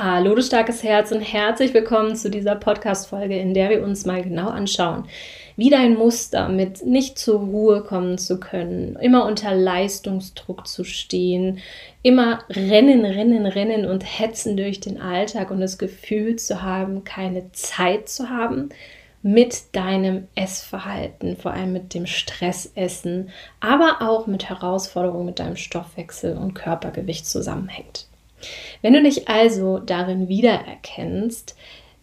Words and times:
Hallo, 0.00 0.36
du 0.36 0.42
starkes 0.42 0.84
Herz 0.84 1.10
und 1.10 1.22
herzlich 1.22 1.74
willkommen 1.74 2.14
zu 2.14 2.30
dieser 2.30 2.54
Podcast-Folge, 2.54 3.36
in 3.36 3.52
der 3.52 3.68
wir 3.68 3.82
uns 3.82 4.06
mal 4.06 4.22
genau 4.22 4.46
anschauen, 4.48 5.08
wie 5.56 5.70
dein 5.70 5.94
Muster 5.94 6.48
mit 6.48 6.86
nicht 6.86 7.18
zur 7.18 7.40
Ruhe 7.40 7.82
kommen 7.82 8.16
zu 8.16 8.38
können, 8.38 8.94
immer 9.00 9.24
unter 9.24 9.52
Leistungsdruck 9.52 10.68
zu 10.68 10.84
stehen, 10.84 11.58
immer 12.02 12.44
rennen, 12.48 13.04
rennen, 13.04 13.44
rennen 13.44 13.86
und 13.86 14.04
hetzen 14.04 14.56
durch 14.56 14.78
den 14.78 15.00
Alltag 15.00 15.50
und 15.50 15.60
das 15.60 15.78
Gefühl 15.78 16.36
zu 16.36 16.62
haben, 16.62 17.02
keine 17.02 17.50
Zeit 17.50 18.08
zu 18.08 18.30
haben, 18.30 18.68
mit 19.22 19.74
deinem 19.74 20.28
Essverhalten, 20.36 21.36
vor 21.36 21.54
allem 21.54 21.72
mit 21.72 21.92
dem 21.92 22.06
Stressessen, 22.06 23.30
aber 23.58 23.96
auch 24.00 24.28
mit 24.28 24.48
Herausforderungen 24.48 25.26
mit 25.26 25.40
deinem 25.40 25.56
Stoffwechsel 25.56 26.36
und 26.36 26.54
Körpergewicht 26.54 27.26
zusammenhängt. 27.26 28.07
Wenn 28.82 28.92
du 28.92 29.02
dich 29.02 29.28
also 29.28 29.78
darin 29.78 30.28
wiedererkennst, 30.28 31.56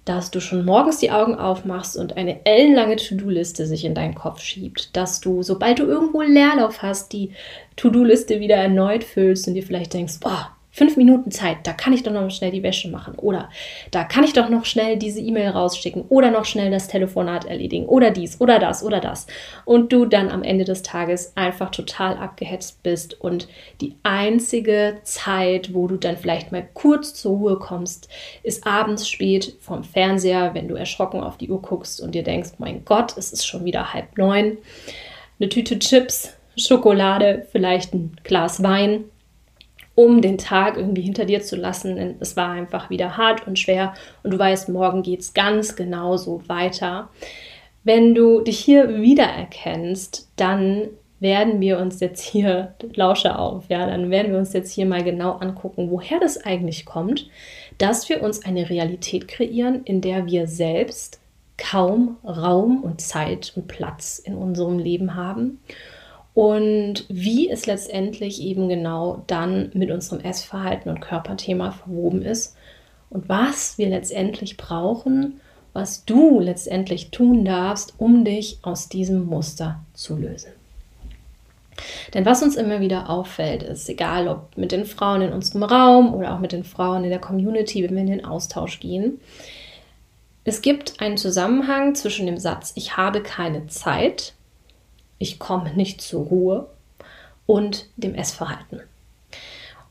dass 0.05 0.29
du 0.29 0.39
schon 0.39 0.65
morgens 0.65 0.99
die 0.99 1.09
Augen 1.11 1.35
aufmachst 1.35 1.97
und 1.97 2.15
eine 2.15 2.45
ellenlange 2.45 2.95
To-Do-Liste 2.97 3.65
sich 3.65 3.85
in 3.85 3.95
deinen 3.95 4.13
Kopf 4.13 4.39
schiebt, 4.39 4.95
dass 4.95 5.19
du, 5.19 5.41
sobald 5.41 5.79
du 5.79 5.85
irgendwo 5.85 6.21
Leerlauf 6.21 6.83
hast, 6.83 7.11
die 7.11 7.31
To-Do-Liste 7.75 8.39
wieder 8.39 8.55
erneut 8.55 9.03
füllst 9.03 9.47
und 9.47 9.55
dir 9.55 9.63
vielleicht 9.63 9.95
denkst, 9.95 10.19
boah, 10.19 10.54
fünf 10.75 10.97
Minuten 10.97 11.31
Zeit, 11.31 11.59
da 11.63 11.71
kann 11.71 11.93
ich 11.93 12.03
doch 12.03 12.11
noch 12.11 12.29
schnell 12.29 12.51
die 12.51 12.61
Wäsche 12.61 12.89
machen 12.89 13.15
oder 13.15 13.49
da 13.91 14.03
kann 14.03 14.25
ich 14.25 14.33
doch 14.33 14.49
noch 14.49 14.65
schnell 14.65 14.97
diese 14.97 15.21
E-Mail 15.21 15.51
rausschicken 15.51 16.03
oder 16.09 16.31
noch 16.31 16.43
schnell 16.43 16.69
das 16.69 16.89
Telefonat 16.89 17.45
erledigen 17.45 17.85
oder 17.85 18.11
dies 18.11 18.41
oder 18.41 18.59
das 18.59 18.83
oder 18.83 18.99
das. 18.99 19.25
Und 19.63 19.93
du 19.93 20.05
dann 20.05 20.29
am 20.29 20.43
Ende 20.43 20.65
des 20.65 20.81
Tages 20.81 21.31
einfach 21.37 21.71
total 21.71 22.17
abgehetzt 22.17 22.83
bist 22.83 23.19
und 23.21 23.47
die 23.79 23.95
einzige 24.03 24.97
Zeit, 25.03 25.73
wo 25.73 25.87
du 25.87 25.95
dann 25.95 26.17
vielleicht 26.17 26.51
mal 26.51 26.67
kurz 26.73 27.13
zur 27.13 27.37
Ruhe 27.37 27.57
kommst, 27.57 28.09
ist 28.43 28.67
abends 28.67 29.07
spät 29.07 29.55
vom 29.61 29.85
Fernseher, 29.85 30.53
wenn 30.55 30.67
du 30.67 30.75
erschrocken 30.75 31.21
auf 31.21 31.37
die 31.37 31.49
Uhr 31.49 31.61
guckst 31.61 32.01
und 32.01 32.13
dir 32.13 32.23
denkst, 32.23 32.55
mein 32.57 32.83
Gott, 32.83 33.17
es 33.17 33.31
ist 33.31 33.47
schon 33.47 33.63
wieder 33.63 33.93
halb 33.93 34.17
neun, 34.17 34.57
eine 35.39 35.47
Tüte 35.47 35.79
Chips, 35.79 36.33
Schokolade, 36.57 37.47
vielleicht 37.53 37.93
ein 37.93 38.17
Glas 38.23 38.61
Wein 38.61 39.05
um 39.95 40.21
den 40.21 40.37
Tag 40.37 40.77
irgendwie 40.77 41.01
hinter 41.01 41.25
dir 41.25 41.41
zu 41.41 41.55
lassen. 41.55 41.95
Denn 41.95 42.15
es 42.19 42.35
war 42.35 42.51
einfach 42.51 42.89
wieder 42.89 43.17
hart 43.17 43.47
und 43.47 43.57
schwer 43.57 43.93
und 44.23 44.31
du 44.31 44.39
weißt, 44.39 44.69
morgen 44.69 45.01
geht 45.03 45.21
es 45.21 45.33
ganz 45.33 45.75
genauso 45.75 46.41
weiter. 46.47 47.09
Wenn 47.83 48.13
du 48.13 48.41
dich 48.41 48.59
hier 48.59 49.01
wiedererkennst, 49.01 50.29
dann 50.35 50.89
werden 51.19 51.61
wir 51.61 51.79
uns 51.79 52.01
jetzt 52.01 52.21
hier, 52.21 52.75
lausche 52.93 53.39
auf, 53.39 53.65
ja, 53.69 53.85
dann 53.85 54.11
werden 54.11 54.31
wir 54.31 54.39
uns 54.39 54.53
jetzt 54.53 54.71
hier 54.71 54.85
mal 54.85 55.03
genau 55.03 55.33
angucken, 55.33 55.89
woher 55.89 56.19
das 56.19 56.37
eigentlich 56.43 56.85
kommt, 56.85 57.29
dass 57.77 58.09
wir 58.09 58.21
uns 58.21 58.45
eine 58.45 58.69
Realität 58.69 59.27
kreieren, 59.27 59.83
in 59.85 60.01
der 60.01 60.25
wir 60.25 60.47
selbst 60.47 61.19
kaum 61.57 62.17
Raum 62.25 62.83
und 62.83 62.99
Zeit 62.99 63.53
und 63.55 63.67
Platz 63.67 64.19
in 64.19 64.35
unserem 64.35 64.77
Leben 64.77 65.15
haben 65.15 65.59
und 66.35 67.05
wie 67.07 67.49
es 67.49 67.65
letztendlich 67.65 68.41
eben 68.41 68.67
genau 68.67 69.23
dann 69.25 69.71
mit 69.73 69.89
unserem 69.89 70.19
Essverhalten 70.19 70.91
und 70.91 70.99
Körperthema 70.99 71.71
verwoben 71.71 72.21
ist 72.21 72.55
und 73.09 73.27
was 73.29 73.77
wir 73.77 73.87
letztendlich 73.87 74.57
brauchen, 74.57 75.39
was 75.71 76.03
du 76.03 76.41
letztendlich 76.41 77.09
tun 77.09 77.45
darfst, 77.45 77.93
um 77.97 78.25
dich 78.25 78.59
aus 78.63 78.89
diesem 78.89 79.25
Muster 79.25 79.79
zu 79.93 80.17
lösen. 80.17 80.51
Denn 82.13 82.25
was 82.25 82.43
uns 82.43 82.55
immer 82.55 82.81
wieder 82.81 83.09
auffällt, 83.09 83.63
ist, 83.63 83.87
egal 83.87 84.27
ob 84.27 84.57
mit 84.57 84.73
den 84.73 84.85
Frauen 84.85 85.21
in 85.21 85.33
unserem 85.33 85.63
Raum 85.63 86.13
oder 86.13 86.33
auch 86.33 86.39
mit 86.39 86.51
den 86.51 86.63
Frauen 86.65 87.05
in 87.05 87.09
der 87.09 87.19
Community, 87.19 87.83
wenn 87.83 87.95
wir 87.95 88.01
in 88.01 88.07
den 88.07 88.25
Austausch 88.25 88.81
gehen, 88.81 89.21
es 90.43 90.61
gibt 90.61 90.99
einen 90.99 91.17
Zusammenhang 91.17 91.95
zwischen 91.95 92.25
dem 92.25 92.37
Satz, 92.37 92.73
ich 92.75 92.97
habe 92.97 93.21
keine 93.21 93.67
Zeit 93.67 94.34
ich 95.17 95.39
komme 95.39 95.73
nicht 95.73 96.01
zur 96.01 96.25
Ruhe 96.25 96.69
und 97.45 97.87
dem 97.97 98.15
Essverhalten. 98.15 98.81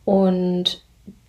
Und 0.05 0.83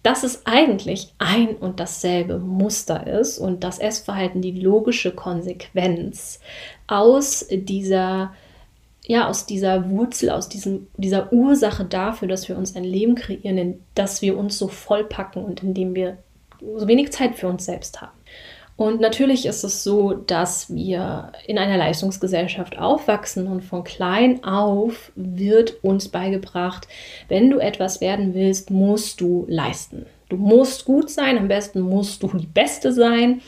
dass 0.04 0.24
es 0.24 0.46
eigentlich 0.46 1.14
ein 1.18 1.56
und 1.56 1.80
dasselbe 1.80 2.38
Muster 2.38 3.08
ist 3.08 3.40
und 3.40 3.64
das 3.64 3.80
Essverhalten 3.80 4.42
die 4.42 4.52
logische 4.52 5.12
Konsequenz 5.12 6.40
aus 6.88 7.48
dieser 7.50 8.34
ja, 9.08 9.28
aus 9.28 9.46
dieser 9.46 9.90
Wurzel, 9.90 10.32
aus 10.32 10.50
diesem, 10.50 10.88
dieser 10.98 11.32
Ursache 11.32 11.86
dafür, 11.86 12.28
dass 12.28 12.50
wir 12.50 12.58
uns 12.58 12.76
ein 12.76 12.84
Leben 12.84 13.14
kreieren, 13.14 13.58
in 13.58 13.80
das 13.94 14.24
wir 14.24 14.36
uns 14.36 14.58
so 14.58 14.68
vollpacken 14.68 15.46
und 15.46 15.62
in 15.62 15.76
dem 15.76 15.94
wir 15.94 16.18
so 16.76 16.88
wenig 16.88 17.12
Zeit 17.12 17.36
für 17.36 17.48
uns 17.48 17.66
selbst 17.66 18.02
haben. 18.02 18.18
Und 18.78 19.00
natürlich 19.00 19.46
ist 19.46 19.64
es 19.64 19.84
so, 19.86 20.14
dass 20.14 20.74
wir 20.74 21.32
in 21.48 21.58
einer 21.58 21.78
Leistungsgesellschaft 21.78 22.78
aufwachsen 22.78 23.48
und 23.48 23.62
von 23.62 23.86
klein 23.86 24.44
auf 24.44 25.14
wird 25.16 25.82
uns 25.82 26.10
beigebracht, 26.10 26.88
wenn 27.30 27.50
du 27.50 27.60
etwas 27.60 28.02
werden 28.02 28.34
willst, 28.34 28.72
musst 28.72 29.22
du 29.22 29.46
leisten. 29.48 30.06
Du 30.28 30.36
musst 30.36 30.84
gut 30.84 31.10
sein, 31.10 31.38
am 31.38 31.48
besten 31.48 31.80
musst 31.82 32.22
du 32.24 32.28
die 32.28 32.48
Beste 32.48 32.92
sein 32.92 33.42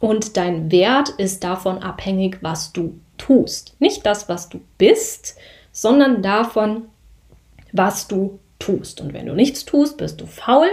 und 0.00 0.36
dein 0.36 0.72
Wert 0.72 1.10
ist 1.10 1.44
davon 1.44 1.78
abhängig, 1.78 2.38
was 2.40 2.72
du 2.72 2.98
tust. 3.18 3.76
Nicht 3.78 4.04
das, 4.04 4.28
was 4.28 4.48
du 4.48 4.60
bist, 4.76 5.36
sondern 5.70 6.22
davon, 6.22 6.86
was 7.72 8.08
du 8.08 8.40
tust. 8.58 9.00
Und 9.00 9.12
wenn 9.12 9.26
du 9.26 9.34
nichts 9.34 9.64
tust, 9.64 9.98
bist 9.98 10.20
du 10.20 10.26
faul. 10.26 10.66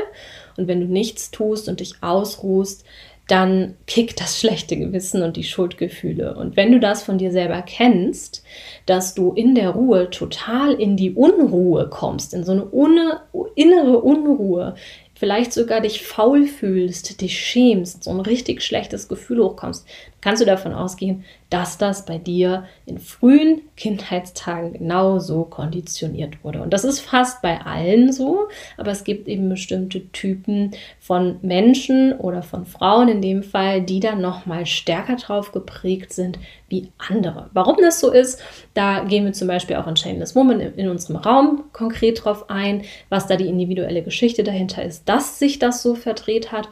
Und 0.58 0.68
wenn 0.68 0.82
du 0.82 0.88
nichts 0.88 1.32
tust 1.32 1.70
und 1.70 1.80
dich 1.80 2.02
ausruhst, 2.02 2.84
dann 3.30 3.76
kickt 3.86 4.20
das 4.20 4.40
schlechte 4.40 4.76
Gewissen 4.76 5.22
und 5.22 5.38
die 5.38 5.44
Schuldgefühle. 5.44 6.36
Und 6.36 6.58
wenn 6.58 6.72
du 6.72 6.80
das 6.80 7.04
von 7.04 7.20
dir 7.20 7.32
selber 7.32 7.62
kennst, 7.62 8.44
dass 8.88 9.14
du 9.14 9.34
in 9.34 9.54
der 9.54 9.70
Ruhe 9.70 10.10
total 10.10 10.74
in 10.74 10.98
die 10.98 11.12
Unruhe 11.12 11.90
kommst, 11.90 12.34
in 12.34 12.44
so 12.44 12.52
eine 12.54 13.22
innere 13.56 14.00
Unruhe, 14.02 14.76
vielleicht 15.20 15.52
sogar 15.52 15.82
dich 15.82 16.02
faul 16.02 16.48
fühlst, 16.48 17.20
dich 17.20 17.38
schämst, 17.38 18.06
so 18.06 18.10
ein 18.10 18.22
richtig 18.22 18.64
schlechtes 18.64 19.10
Gefühl 19.10 19.44
hochkommst, 19.44 19.86
kannst 20.22 20.42
du 20.42 20.46
davon 20.46 20.74
ausgehen, 20.74 21.24
dass 21.50 21.78
das 21.78 22.06
bei 22.06 22.18
dir 22.18 22.66
in 22.86 23.00
frühen 23.00 23.62
Kindheitstagen 23.76 24.74
genauso 24.74 25.44
konditioniert 25.46 26.44
wurde. 26.44 26.62
Und 26.62 26.72
das 26.74 26.84
ist 26.84 27.00
fast 27.00 27.42
bei 27.42 27.62
allen 27.62 28.14
so, 28.14 28.48
aber 28.78 28.92
es 28.92 29.04
gibt 29.04 29.28
eben 29.28 29.50
bestimmte 29.50 30.10
Typen 30.12 30.72
von 31.00 31.38
Menschen 31.42 32.14
oder 32.14 32.44
von 32.44 32.66
Frauen 32.66 33.08
in 33.10 33.22
dem 33.22 33.42
Fall, 33.42 33.82
die 33.82 34.00
dann 34.00 34.22
noch 34.22 34.46
mal 34.46 34.66
stärker 34.66 35.16
drauf 35.16 35.52
geprägt 35.52 36.14
sind 36.14 36.38
wie 36.68 36.92
andere. 37.10 37.50
Warum 37.54 37.78
das 37.82 38.00
so 38.00 38.12
ist, 38.12 38.42
da 38.76 39.04
gehen 39.04 39.26
wir 39.26 39.34
zum 39.34 39.48
Beispiel 39.48 39.78
auch 39.78 39.88
in 39.88 39.96
Shameless 39.96 40.36
Woman 40.36 40.60
in 40.60 40.88
unserem 40.88 41.16
Raum 41.16 41.64
konkret 41.74 42.24
drauf 42.24 42.50
ein, 42.50 42.84
was 43.10 43.26
da 43.26 43.36
die 43.36 43.48
individuelle 43.48 44.04
Geschichte 44.04 44.44
dahinter 44.44 44.84
ist, 44.84 45.09
dass 45.10 45.40
sich 45.40 45.58
das 45.58 45.82
so 45.82 45.96
verdreht 45.96 46.52
hat. 46.52 46.70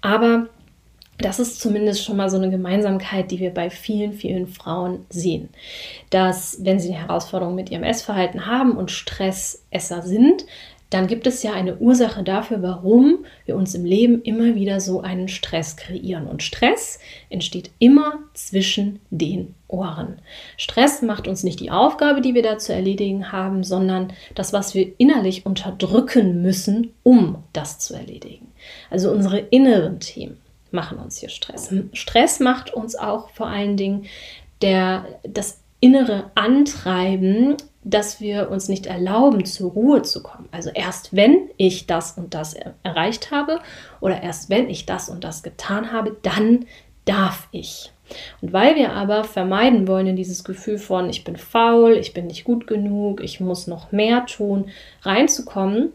Aber 0.00 0.46
das 1.18 1.40
ist 1.40 1.60
zumindest 1.60 2.04
schon 2.04 2.16
mal 2.16 2.30
so 2.30 2.36
eine 2.36 2.48
Gemeinsamkeit, 2.48 3.30
die 3.30 3.40
wir 3.40 3.52
bei 3.52 3.68
vielen, 3.68 4.12
vielen 4.12 4.46
Frauen 4.46 5.04
sehen. 5.10 5.48
Dass, 6.08 6.58
wenn 6.64 6.78
sie 6.78 6.88
eine 6.90 7.00
Herausforderung 7.02 7.56
mit 7.56 7.68
ihrem 7.70 7.82
Essverhalten 7.82 8.46
haben 8.46 8.76
und 8.76 8.92
Stressesser 8.92 10.02
sind, 10.02 10.46
dann 10.90 11.06
gibt 11.06 11.26
es 11.28 11.42
ja 11.44 11.52
eine 11.52 11.76
Ursache 11.78 12.24
dafür, 12.24 12.62
warum 12.62 13.24
wir 13.46 13.54
uns 13.54 13.74
im 13.74 13.84
Leben 13.84 14.22
immer 14.22 14.56
wieder 14.56 14.80
so 14.80 15.00
einen 15.00 15.28
Stress 15.28 15.76
kreieren. 15.76 16.26
Und 16.26 16.42
Stress 16.42 16.98
entsteht 17.30 17.70
immer 17.78 18.18
zwischen 18.34 19.00
den 19.10 19.54
Ohren. 19.68 20.18
Stress 20.56 21.00
macht 21.00 21.28
uns 21.28 21.44
nicht 21.44 21.60
die 21.60 21.70
Aufgabe, 21.70 22.20
die 22.20 22.34
wir 22.34 22.42
da 22.42 22.58
zu 22.58 22.74
erledigen 22.74 23.30
haben, 23.30 23.62
sondern 23.62 24.12
das, 24.34 24.52
was 24.52 24.74
wir 24.74 24.92
innerlich 24.98 25.46
unterdrücken 25.46 26.42
müssen, 26.42 26.92
um 27.04 27.44
das 27.52 27.78
zu 27.78 27.94
erledigen. 27.94 28.48
Also 28.90 29.12
unsere 29.12 29.38
inneren 29.38 30.00
Themen 30.00 30.38
machen 30.72 30.98
uns 30.98 31.18
hier 31.18 31.28
Stress. 31.28 31.72
Stress 31.92 32.40
macht 32.40 32.74
uns 32.74 32.96
auch 32.96 33.30
vor 33.30 33.46
allen 33.46 33.76
Dingen 33.76 34.06
der, 34.60 35.04
das 35.22 35.60
innere 35.80 36.30
Antreiben, 36.34 37.56
dass 37.82 38.20
wir 38.20 38.50
uns 38.50 38.68
nicht 38.68 38.86
erlauben, 38.86 39.44
zur 39.46 39.70
Ruhe 39.72 40.02
zu 40.02 40.22
kommen. 40.22 40.48
Also 40.50 40.70
erst 40.70 41.16
wenn 41.16 41.48
ich 41.56 41.86
das 41.86 42.18
und 42.18 42.34
das 42.34 42.54
erreicht 42.82 43.30
habe 43.30 43.60
oder 44.00 44.22
erst 44.22 44.50
wenn 44.50 44.68
ich 44.68 44.86
das 44.86 45.08
und 45.08 45.24
das 45.24 45.42
getan 45.42 45.92
habe, 45.92 46.16
dann 46.22 46.66
darf 47.04 47.48
ich. 47.52 47.92
Und 48.40 48.52
weil 48.52 48.76
wir 48.76 48.92
aber 48.92 49.24
vermeiden 49.24 49.86
wollen, 49.88 50.08
in 50.08 50.16
dieses 50.16 50.44
Gefühl 50.44 50.78
von 50.78 51.08
ich 51.08 51.24
bin 51.24 51.36
faul, 51.36 51.92
ich 51.92 52.12
bin 52.12 52.26
nicht 52.26 52.44
gut 52.44 52.66
genug, 52.66 53.22
ich 53.22 53.40
muss 53.40 53.66
noch 53.66 53.92
mehr 53.92 54.26
tun, 54.26 54.66
reinzukommen, 55.02 55.92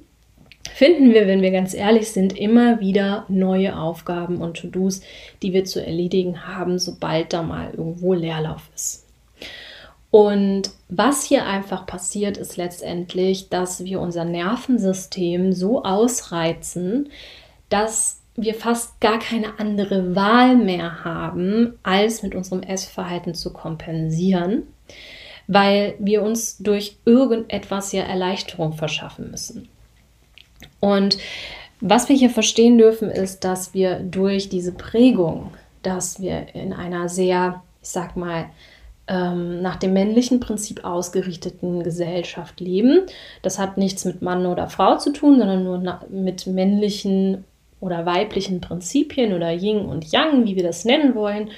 finden 0.74 1.14
wir, 1.14 1.28
wenn 1.28 1.42
wir 1.42 1.52
ganz 1.52 1.74
ehrlich 1.74 2.12
sind, 2.12 2.38
immer 2.38 2.80
wieder 2.80 3.26
neue 3.28 3.78
Aufgaben 3.78 4.38
und 4.38 4.58
To-Dos, 4.58 5.02
die 5.44 5.54
wir 5.54 5.66
zu 5.66 5.86
erledigen 5.86 6.48
haben, 6.48 6.80
sobald 6.80 7.34
da 7.34 7.44
mal 7.44 7.72
irgendwo 7.72 8.14
Leerlauf 8.14 8.70
ist. 8.74 9.05
Und 10.16 10.72
was 10.88 11.26
hier 11.26 11.46
einfach 11.46 11.86
passiert, 11.86 12.38
ist 12.38 12.56
letztendlich, 12.56 13.50
dass 13.50 13.84
wir 13.84 14.00
unser 14.00 14.24
Nervensystem 14.24 15.52
so 15.52 15.84
ausreizen, 15.84 17.10
dass 17.68 18.22
wir 18.38 18.54
fast 18.54 19.02
gar 19.02 19.20
keine 19.20 19.60
andere 19.60 20.16
Wahl 20.16 20.56
mehr 20.56 21.04
haben, 21.04 21.78
als 21.84 22.24
mit 22.24 22.34
unserem 22.34 22.64
Essverhalten 22.64 23.36
zu 23.36 23.52
kompensieren, 23.52 24.64
weil 25.48 25.96
wir 26.00 26.24
uns 26.24 26.60
durch 26.60 26.96
irgendetwas 27.04 27.92
ja 27.92 28.04
Erleichterung 28.04 28.72
verschaffen 28.72 29.32
müssen. 29.32 29.68
Und 30.80 31.18
was 31.82 32.08
wir 32.08 32.16
hier 32.16 32.30
verstehen 32.30 32.78
dürfen, 32.78 33.10
ist, 33.10 33.44
dass 33.44 33.74
wir 33.74 34.00
durch 34.00 34.48
diese 34.48 34.72
Prägung, 34.72 35.52
dass 35.84 36.22
wir 36.22 36.56
in 36.56 36.72
einer 36.72 37.10
sehr, 37.10 37.64
ich 37.82 37.90
sag 37.90 38.16
mal, 38.16 38.46
ähm, 39.07 39.62
nach 39.62 39.75
dem 39.75 39.94
männlichen 39.94 40.40
Prinzip 40.40 40.84
ausgerichteten 40.84 41.84
Gesellschaft 41.84 42.60
leben. 42.60 43.02
Das 43.42 43.60
hat 43.60 43.78
nichts 43.78 44.06
mit 44.06 44.22
Mann 44.22 44.46
oder 44.46 44.68
Frau 44.68 44.98
zu 44.98 45.12
tun, 45.13 45.40
sondern 45.40 45.63
nur 45.63 46.00
mit 46.10 46.48
männlichen 46.48 47.44
oder 47.80 48.06
weiblichen 48.06 48.62
Prinzipien 48.62 49.34
oder 49.34 49.52
Yin 49.52 49.86
und 49.86 50.12
Yang, 50.12 50.46
wie 50.46 50.56
wir 50.56 50.63
das 50.63 50.86
nennen 50.86 51.13
wollen. 51.16 51.50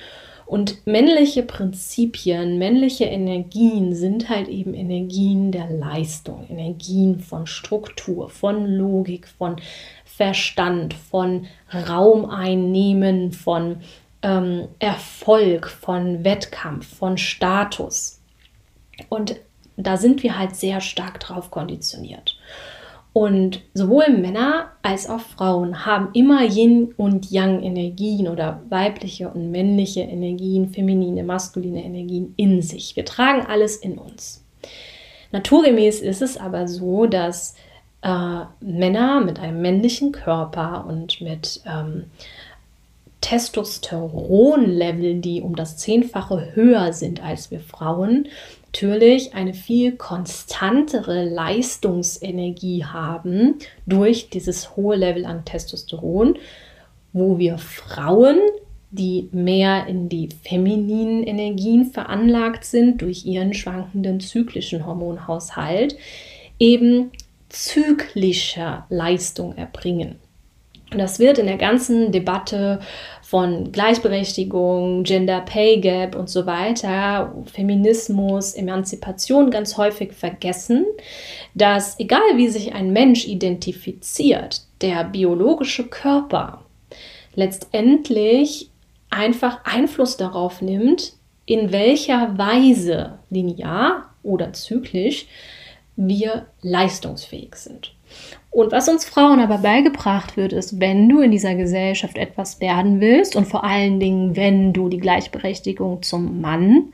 Und 0.46 0.88
männliche 0.88 1.44
Prinzipien, 1.44 2.58
männliche 2.58 3.04
Energien 3.04 3.94
sind 3.94 4.30
halt 4.30 4.48
eben 4.48 4.74
Energien 4.74 5.52
der 5.52 5.70
Leistung, 5.70 6.46
Energien 6.50 7.20
von 7.20 7.48
Struktur, 7.48 8.30
von 8.30 8.66
Logik, 8.66 9.28
von 9.28 9.58
Verstand, 10.06 10.94
von 10.94 11.48
Raum 11.90 12.30
einnehmen, 12.30 13.34
von 13.34 13.78
ähm, 14.22 14.68
Erfolg, 14.80 15.68
von 15.68 16.24
Wettkampf, 16.24 16.98
von 16.98 17.18
Status. 17.18 18.20
Und 19.10 19.36
da 19.78 19.98
sind 19.98 20.24
wir 20.24 20.38
halt 20.38 20.56
sehr 20.56 20.82
stark 20.82 21.20
drauf 21.20 21.52
konditioniert. 21.52 22.38
Und 23.14 23.62
sowohl 23.74 24.10
Männer 24.10 24.74
als 24.84 25.10
auch 25.10 25.20
Frauen 25.20 25.88
haben 25.88 26.10
immer 26.14 26.44
Yin 26.44 26.94
und 26.98 27.32
Yang 27.32 27.64
Energien 27.64 28.28
oder 28.28 28.62
weibliche 28.70 29.30
und 29.30 29.50
männliche 29.50 30.02
Energien, 30.02 30.70
feminine, 30.70 31.24
maskuline 31.24 31.84
Energien 31.84 32.34
in 32.38 32.62
sich. 32.62 32.96
Wir 32.96 33.06
tragen 33.06 33.46
alles 33.48 33.78
in 33.78 33.98
uns. 33.98 34.46
Naturgemäß 35.32 36.02
ist 36.02 36.22
es 36.22 36.38
aber 36.38 36.68
so, 36.68 37.08
dass 37.08 37.56
äh, 38.04 38.42
Männer 38.60 39.22
mit 39.22 39.40
einem 39.40 39.62
männlichen 39.62 40.12
Körper 40.12 40.86
und 40.88 41.20
mit 41.20 41.62
ähm, 41.66 42.06
Testosteronlevel, 43.22 45.16
die 45.16 45.42
um 45.42 45.56
das 45.56 45.78
Zehnfache 45.78 46.52
höher 46.54 46.94
sind 46.94 47.24
als 47.24 47.52
wir 47.52 47.60
Frauen, 47.60 48.28
natürlich 48.68 49.34
eine 49.34 49.54
viel 49.54 49.94
konstantere 49.94 51.26
Leistungsenergie 51.26 52.86
haben 52.86 53.56
durch 53.86 54.30
dieses 54.30 54.76
hohe 54.76 54.96
Level 54.96 55.26
an 55.26 55.46
Testosteron, 55.46 56.38
wo 57.12 57.40
wir 57.40 57.58
Frauen, 57.58 58.40
die 58.92 59.30
mehr 59.32 59.88
in 59.88 60.10
die 60.10 60.30
femininen 60.44 61.24
Energien 61.24 61.86
veranlagt 61.86 62.66
sind 62.66 63.02
durch 63.02 63.26
ihren 63.26 63.54
schwankenden 63.54 64.20
zyklischen 64.20 64.86
Hormonhaushalt, 64.86 65.98
eben 66.60 67.12
zyklischer 67.50 68.86
Leistung 68.90 69.56
erbringen. 69.56 70.20
Das 70.92 71.20
wird 71.20 71.38
in 71.38 71.48
der 71.48 71.58
ganzen 71.58 72.14
Debatte 72.14 72.80
von 73.22 73.74
Gleichberechtigung, 73.74 75.04
Gender 75.04 75.42
Pay 75.42 75.82
Gap 75.82 76.16
und 76.16 76.30
so 76.30 76.46
weiter, 76.46 77.36
Feminismus, 77.52 78.54
Emanzipation 78.54 79.52
ganz 79.52 79.76
häufig 79.76 80.14
vergessen, 80.14 80.86
dass 81.54 82.00
egal 82.00 82.22
wie 82.36 82.48
sich 82.48 82.74
ein 82.74 82.94
Mensch 82.94 83.28
identifiziert, 83.28 84.62
der 84.80 85.04
biologische 85.04 85.88
Körper 85.88 86.64
letztendlich 87.36 88.70
einfach 89.10 89.60
Einfluss 89.66 90.16
darauf 90.16 90.62
nimmt, 90.62 91.14
in 91.46 91.74
welcher 91.74 92.38
Weise 92.38 93.20
linear 93.30 94.14
oder 94.24 94.54
zyklisch 94.54 95.28
wir 95.98 96.48
leistungsfähig 96.62 97.56
sind. 97.56 97.94
Und 98.58 98.72
was 98.72 98.90
uns 98.90 99.06
Frauen 99.06 99.40
aber 99.40 99.60
beigebracht 99.60 100.36
wird, 100.36 100.52
ist, 100.52 100.80
wenn 100.80 101.08
du 101.08 101.22
in 101.22 101.30
dieser 101.30 101.54
Gesellschaft 101.54 102.18
etwas 102.18 102.60
werden 102.60 103.00
willst 103.00 103.36
und 103.36 103.46
vor 103.46 103.64
allen 103.64 104.00
Dingen, 104.00 104.36
wenn 104.36 104.74
du 104.74 104.90
die 104.90 104.98
Gleichberechtigung 104.98 106.02
zum 106.02 106.42
Mann 106.42 106.86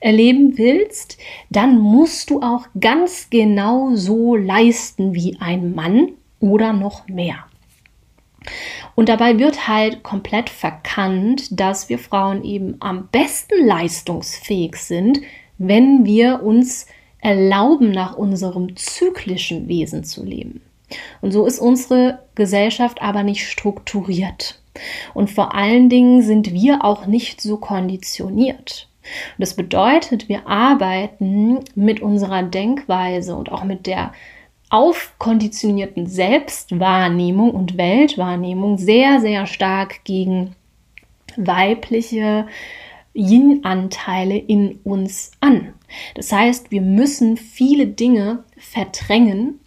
erleben 0.00 0.56
willst, 0.58 1.18
dann 1.50 1.76
musst 1.76 2.30
du 2.30 2.40
auch 2.40 2.66
ganz 2.78 3.30
genau 3.30 3.96
so 3.96 4.36
leisten 4.36 5.12
wie 5.12 5.36
ein 5.40 5.74
Mann 5.74 6.12
oder 6.38 6.72
noch 6.72 7.08
mehr. 7.08 7.46
Und 8.94 9.08
dabei 9.08 9.40
wird 9.40 9.66
halt 9.66 10.04
komplett 10.04 10.48
verkannt, 10.48 11.48
dass 11.50 11.88
wir 11.88 11.98
Frauen 11.98 12.44
eben 12.44 12.76
am 12.78 13.08
besten 13.08 13.66
leistungsfähig 13.66 14.76
sind, 14.76 15.20
wenn 15.58 16.04
wir 16.04 16.44
uns 16.44 16.86
erlauben, 17.20 17.90
nach 17.90 18.16
unserem 18.16 18.76
zyklischen 18.76 19.66
Wesen 19.66 20.04
zu 20.04 20.24
leben. 20.24 20.60
Und 21.20 21.32
so 21.32 21.46
ist 21.46 21.58
unsere 21.58 22.20
Gesellschaft 22.34 23.02
aber 23.02 23.22
nicht 23.22 23.46
strukturiert. 23.46 24.60
Und 25.14 25.30
vor 25.30 25.54
allen 25.54 25.88
Dingen 25.88 26.22
sind 26.22 26.52
wir 26.52 26.84
auch 26.84 27.06
nicht 27.06 27.40
so 27.40 27.56
konditioniert. 27.56 28.88
Und 29.02 29.40
das 29.40 29.54
bedeutet, 29.54 30.28
wir 30.28 30.46
arbeiten 30.46 31.60
mit 31.74 32.00
unserer 32.00 32.42
Denkweise 32.42 33.34
und 33.34 33.50
auch 33.50 33.64
mit 33.64 33.86
der 33.86 34.12
aufkonditionierten 34.70 36.06
Selbstwahrnehmung 36.06 37.52
und 37.52 37.78
Weltwahrnehmung 37.78 38.76
sehr, 38.76 39.20
sehr 39.20 39.46
stark 39.46 40.04
gegen 40.04 40.54
weibliche 41.36 42.46
Yin-Anteile 43.14 44.36
in 44.36 44.78
uns 44.84 45.32
an. 45.40 45.72
Das 46.14 46.32
heißt, 46.32 46.70
wir 46.70 46.82
müssen 46.82 47.36
viele 47.36 47.86
Dinge 47.86 48.44
verdrängen, 48.58 49.58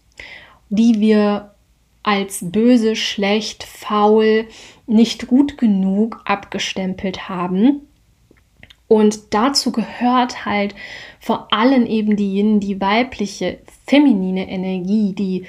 die 0.72 1.00
wir 1.00 1.54
als 2.02 2.40
böse, 2.42 2.96
schlecht, 2.96 3.64
faul, 3.64 4.48
nicht 4.88 5.28
gut 5.28 5.58
genug 5.58 6.22
abgestempelt 6.26 7.30
haben. 7.30 7.82
Und 8.88 9.34
dazu 9.34 9.72
gehört 9.72 10.46
halt 10.46 10.74
vor 11.20 11.54
allem 11.54 11.86
eben 11.86 12.16
die, 12.16 12.60
die 12.60 12.82
weibliche, 12.82 13.60
feminine 13.86 14.50
Energie, 14.50 15.14
die 15.14 15.46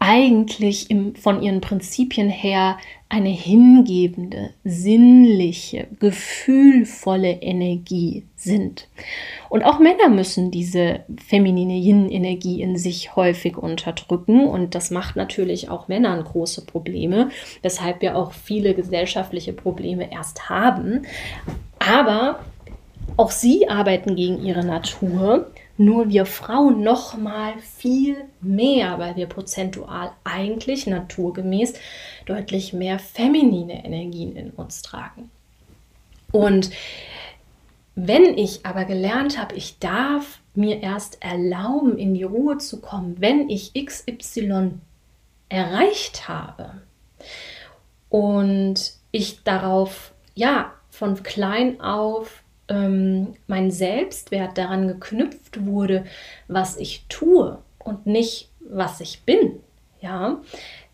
eigentlich 0.00 0.90
im, 0.90 1.16
von 1.16 1.42
ihren 1.42 1.60
Prinzipien 1.60 2.30
her 2.30 2.78
eine 3.08 3.30
hingebende, 3.30 4.50
sinnliche, 4.64 5.88
gefühlvolle 5.98 7.30
Energie 7.30 8.24
sind. 8.36 8.88
Und 9.48 9.64
auch 9.64 9.78
Männer 9.78 10.08
müssen 10.08 10.50
diese 10.50 11.00
feminine 11.26 11.74
Yin-Energie 11.74 12.62
in 12.62 12.76
sich 12.76 13.16
häufig 13.16 13.56
unterdrücken 13.56 14.46
und 14.46 14.74
das 14.74 14.90
macht 14.90 15.16
natürlich 15.16 15.68
auch 15.68 15.88
Männern 15.88 16.22
große 16.22 16.64
Probleme, 16.66 17.30
weshalb 17.62 18.00
wir 18.02 18.16
auch 18.16 18.32
viele 18.32 18.74
gesellschaftliche 18.74 19.52
Probleme 19.52 20.12
erst 20.12 20.48
haben. 20.48 21.06
Aber 21.78 22.40
auch 23.16 23.30
sie 23.30 23.68
arbeiten 23.68 24.14
gegen 24.16 24.44
ihre 24.44 24.64
Natur 24.64 25.50
nur 25.78 26.10
wir 26.10 26.26
Frauen 26.26 26.82
noch 26.82 27.16
mal 27.16 27.54
viel 27.58 28.16
mehr, 28.40 28.98
weil 28.98 29.16
wir 29.16 29.26
prozentual 29.26 30.10
eigentlich 30.24 30.86
naturgemäß 30.86 31.74
deutlich 32.26 32.72
mehr 32.72 32.98
feminine 32.98 33.84
Energien 33.84 34.36
in 34.36 34.50
uns 34.50 34.82
tragen. 34.82 35.30
Und 36.32 36.70
wenn 37.94 38.36
ich 38.36 38.66
aber 38.66 38.84
gelernt 38.84 39.40
habe, 39.40 39.54
ich 39.54 39.78
darf 39.78 40.40
mir 40.54 40.82
erst 40.82 41.22
erlauben, 41.22 41.96
in 41.96 42.14
die 42.14 42.24
Ruhe 42.24 42.58
zu 42.58 42.80
kommen, 42.80 43.16
wenn 43.20 43.48
ich 43.48 43.72
XY 43.74 44.72
erreicht 45.48 46.28
habe 46.28 46.82
und 48.08 48.92
ich 49.10 49.42
darauf 49.44 50.12
ja 50.34 50.72
von 50.90 51.22
klein 51.22 51.80
auf 51.80 52.42
ähm, 52.68 53.34
mein 53.46 53.70
Selbstwert 53.70 54.58
daran 54.58 54.88
geknüpft 54.88 55.64
wurde, 55.66 56.04
was 56.46 56.76
ich 56.76 57.04
tue 57.08 57.58
und 57.78 58.06
nicht, 58.06 58.48
was 58.60 59.00
ich 59.00 59.22
bin, 59.22 59.60
ja, 60.00 60.40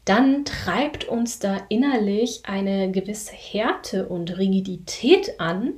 dann 0.05 0.45
treibt 0.45 1.05
uns 1.05 1.39
da 1.39 1.63
innerlich 1.69 2.43
eine 2.45 2.91
gewisse 2.91 3.33
Härte 3.33 4.07
und 4.07 4.37
Rigidität 4.37 5.41
an, 5.41 5.73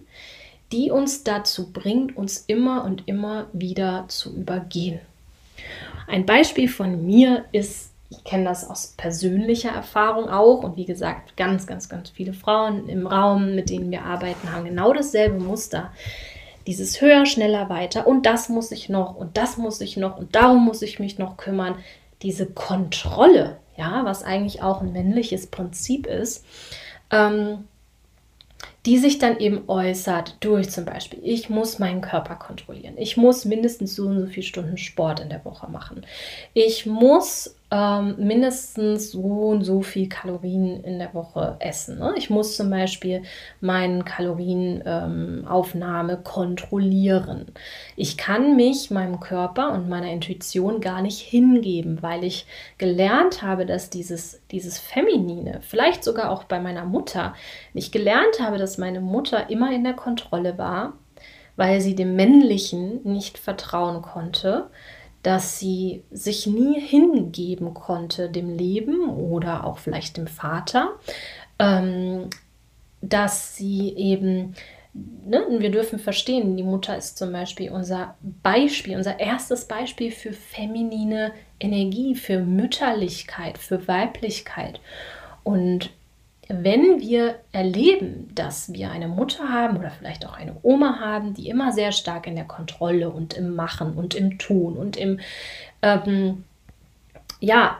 die 0.72 0.90
uns 0.90 1.22
dazu 1.22 1.72
bringt, 1.72 2.16
uns 2.16 2.44
immer 2.46 2.84
und 2.84 3.06
immer 3.06 3.46
wieder 3.52 4.06
zu 4.08 4.34
übergehen. 4.34 4.98
Ein 6.08 6.26
Beispiel 6.26 6.68
von 6.68 7.06
mir 7.06 7.44
ist 7.52 7.92
ich 8.10 8.25
kenne 8.25 8.44
das 8.44 8.68
aus 8.68 8.94
persönlicher 8.96 9.70
Erfahrung 9.70 10.28
auch. 10.28 10.62
Und 10.62 10.76
wie 10.76 10.84
gesagt, 10.84 11.36
ganz, 11.36 11.66
ganz, 11.66 11.88
ganz 11.88 12.10
viele 12.10 12.32
Frauen 12.32 12.88
im 12.88 13.06
Raum, 13.06 13.54
mit 13.54 13.70
denen 13.70 13.90
wir 13.90 14.04
arbeiten, 14.04 14.52
haben 14.52 14.64
genau 14.64 14.92
dasselbe 14.92 15.38
Muster. 15.38 15.92
Dieses 16.66 17.00
höher, 17.00 17.26
schneller, 17.26 17.68
weiter. 17.68 18.06
Und 18.06 18.26
das 18.26 18.48
muss 18.48 18.72
ich 18.72 18.88
noch. 18.88 19.16
Und 19.16 19.36
das 19.36 19.56
muss 19.56 19.80
ich 19.80 19.96
noch. 19.96 20.16
Und 20.16 20.34
darum 20.34 20.64
muss 20.64 20.82
ich 20.82 20.98
mich 20.98 21.18
noch 21.18 21.36
kümmern. 21.36 21.76
Diese 22.22 22.46
Kontrolle, 22.46 23.58
ja, 23.76 24.04
was 24.04 24.22
eigentlich 24.22 24.62
auch 24.62 24.80
ein 24.80 24.92
männliches 24.92 25.46
Prinzip 25.48 26.06
ist, 26.06 26.44
Ähm, 27.12 27.68
die 28.84 28.98
sich 28.98 29.18
dann 29.18 29.38
eben 29.38 29.68
äußert 29.68 30.36
durch 30.40 30.70
zum 30.70 30.84
Beispiel, 30.84 31.18
ich 31.22 31.50
muss 31.50 31.78
meinen 31.78 32.00
Körper 32.00 32.36
kontrollieren, 32.36 32.94
ich 32.96 33.16
muss 33.16 33.44
mindestens 33.44 33.96
so 33.96 34.06
und 34.06 34.20
so 34.20 34.26
viele 34.26 34.46
Stunden 34.46 34.78
Sport 34.78 35.20
in 35.20 35.28
der 35.28 35.44
Woche 35.44 35.68
machen, 35.68 36.06
ich 36.54 36.86
muss 36.86 37.56
ähm, 37.70 38.16
mindestens 38.18 39.11
so 39.11 39.49
und 39.49 39.64
so 39.64 39.82
viel 39.82 40.08
Kalorien 40.08 40.85
in 40.85 41.00
der 41.00 41.12
Woche 41.14 41.56
essen. 41.58 41.99
Ne? 41.99 42.14
Ich 42.16 42.30
muss 42.30 42.56
zum 42.56 42.70
Beispiel 42.70 43.25
meine 43.61 44.04
Kalorienaufnahme 44.04 46.12
ähm, 46.12 46.23
kontrollieren. 46.23 47.46
Ich 47.96 48.16
kann 48.16 48.54
mich 48.54 48.92
meinem 48.92 49.18
Körper 49.18 49.73
und 49.73 49.88
meiner 49.88 50.12
Intuition 50.12 50.80
gar 50.80 51.02
nicht 51.02 51.18
hingeben, 51.18 52.02
weil 52.02 52.23
ich 52.23 52.46
gelernt 52.78 53.42
habe, 53.42 53.66
dass 53.66 53.90
dieses, 53.90 54.40
dieses 54.52 54.78
Feminine, 54.78 55.58
vielleicht 55.62 56.04
sogar 56.04 56.30
auch 56.30 56.44
bei 56.44 56.61
meiner 56.61 56.85
Mutter, 56.85 57.35
ich 57.75 57.90
gelernt 57.90 58.38
habe, 58.40 58.58
dass 58.58 58.78
meine 58.78 59.00
Mutter 59.00 59.50
immer 59.50 59.75
in 59.75 59.82
der 59.82 59.94
Kontrolle 59.94 60.56
war, 60.56 60.92
weil 61.56 61.80
sie 61.80 61.96
dem 61.96 62.14
Männlichen 62.14 63.00
nicht 63.02 63.38
vertrauen 63.38 64.02
konnte 64.02 64.70
dass 65.26 65.59
sie 65.59 66.04
sich 66.12 66.47
nie 66.47 66.80
hingeben 66.80 67.75
konnte 67.75 68.30
dem 68.30 68.49
Leben 68.49 69.09
oder 69.11 69.64
auch 69.64 69.78
vielleicht 69.78 70.18
dem 70.18 70.28
Vater, 70.28 71.00
ähm, 71.59 72.30
dass 73.00 73.56
sie 73.56 73.92
eben, 73.97 74.54
ne, 74.95 75.45
wir 75.59 75.73
dürfen 75.73 75.99
verstehen, 75.99 76.56
die 76.56 76.62
Mutter 76.62 76.97
ist 76.97 77.18
zum 77.18 77.33
Beispiel 77.33 77.73
unser 77.73 78.14
Beispiel, 78.23 78.97
unser 78.97 79.18
erstes 79.18 79.64
Beispiel 79.64 80.12
für 80.12 80.33
feminine 80.33 81.33
Energie, 81.59 82.14
für 82.14 82.38
Mütterlichkeit, 82.38 83.59
für 83.59 83.88
Weiblichkeit. 83.88 84.78
Und 85.42 85.90
wenn 86.48 87.00
wir 87.00 87.36
erleben, 87.52 88.30
dass 88.34 88.72
wir 88.72 88.90
eine 88.90 89.08
Mutter 89.08 89.48
haben 89.48 89.76
oder 89.76 89.90
vielleicht 89.90 90.26
auch 90.26 90.34
eine 90.34 90.56
Oma 90.62 90.98
haben, 91.00 91.34
die 91.34 91.48
immer 91.48 91.72
sehr 91.72 91.92
stark 91.92 92.26
in 92.26 92.36
der 92.36 92.44
Kontrolle 92.44 93.10
und 93.10 93.34
im 93.34 93.54
Machen 93.54 93.94
und 93.94 94.14
im 94.14 94.38
Tun 94.38 94.76
und 94.76 94.96
im, 94.96 95.20
ähm, 95.82 96.44
ja, 97.40 97.78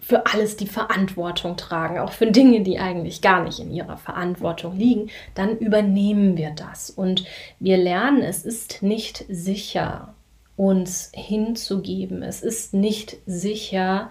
für 0.00 0.24
alles 0.26 0.56
die 0.56 0.66
Verantwortung 0.66 1.56
tragen, 1.56 1.98
auch 1.98 2.12
für 2.12 2.30
Dinge, 2.30 2.62
die 2.62 2.78
eigentlich 2.78 3.20
gar 3.20 3.42
nicht 3.42 3.58
in 3.58 3.70
ihrer 3.70 3.98
Verantwortung 3.98 4.76
liegen, 4.76 5.10
dann 5.34 5.58
übernehmen 5.58 6.36
wir 6.36 6.50
das. 6.50 6.88
Und 6.88 7.24
wir 7.58 7.76
lernen, 7.76 8.22
es 8.22 8.44
ist 8.44 8.82
nicht 8.82 9.24
sicher, 9.28 10.14
uns 10.56 11.12
hinzugeben. 11.14 12.22
Es 12.22 12.42
ist 12.42 12.72
nicht 12.74 13.18
sicher, 13.26 14.10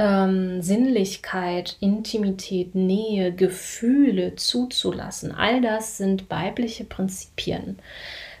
ähm, 0.00 0.62
Sinnlichkeit, 0.62 1.76
Intimität, 1.80 2.74
Nähe, 2.74 3.34
Gefühle 3.34 4.34
zuzulassen. 4.34 5.30
All 5.32 5.60
das 5.60 5.98
sind 5.98 6.30
weibliche 6.30 6.84
Prinzipien. 6.84 7.78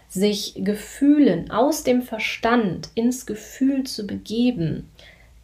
Sich 0.08 0.54
Gefühlen 0.56 1.50
aus 1.50 1.84
dem 1.84 2.00
Verstand 2.00 2.88
ins 2.94 3.26
Gefühl 3.26 3.84
zu 3.84 4.06
begeben, 4.06 4.88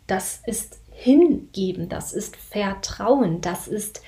das 0.07 0.41
ist 0.47 0.79
hingeben, 0.91 1.91
das 1.91 2.15
ist 2.15 2.35
Vertrauen, 2.37 3.43
das 3.43 3.69
ist 3.69 4.01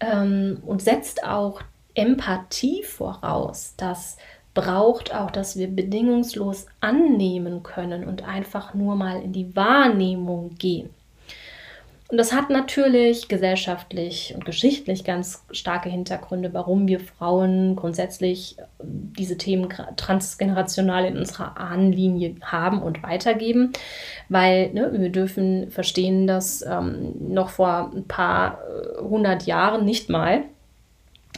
ähm, 0.00 0.60
und 0.66 0.82
setzt 0.82 1.22
auch 1.22 1.62
Empathie 1.94 2.82
voraus. 2.82 3.74
Das 3.76 4.16
braucht 4.54 5.14
auch, 5.14 5.30
dass 5.30 5.56
wir 5.56 5.68
bedingungslos 5.68 6.66
annehmen 6.80 7.62
können 7.62 8.04
und 8.04 8.26
einfach 8.26 8.74
nur 8.74 8.96
mal 8.96 9.22
in 9.22 9.32
die 9.32 9.54
Wahrnehmung 9.54 10.56
gehen. 10.56 10.90
Und 12.10 12.16
das 12.16 12.32
hat 12.32 12.48
natürlich 12.48 13.28
gesellschaftlich 13.28 14.32
und 14.34 14.46
geschichtlich 14.46 15.04
ganz 15.04 15.44
starke 15.50 15.90
Hintergründe, 15.90 16.54
warum 16.54 16.88
wir 16.88 17.00
Frauen 17.00 17.76
grundsätzlich 17.76 18.58
äh, 18.58 18.62
diese 18.82 19.36
Themen 19.36 19.68
transgenerational 19.96 21.04
in 21.04 21.18
unserer 21.18 21.58
Ahnenlinie 21.58 22.36
haben 22.40 22.82
und 22.82 23.02
weitergeben. 23.02 23.74
Weil 24.30 24.72
ne, 24.72 24.90
wir 24.98 25.10
dürfen 25.10 25.70
verstehen, 25.70 26.26
dass 26.26 26.62
ähm, 26.62 27.14
noch 27.34 27.50
vor 27.50 27.90
ein 27.94 28.04
paar 28.04 28.58
äh, 28.62 29.02
hundert 29.02 29.42
Jahren 29.42 29.84
nicht 29.84 30.08
mal, 30.08 30.44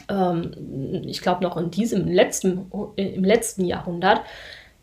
ähm, 0.09 1.03
ich 1.05 1.21
glaube 1.21 1.43
noch 1.43 1.57
in 1.57 1.69
diesem 1.69 2.07
letzten, 2.07 2.71
im 2.95 3.25
letzten 3.25 3.65
Jahrhundert, 3.65 4.21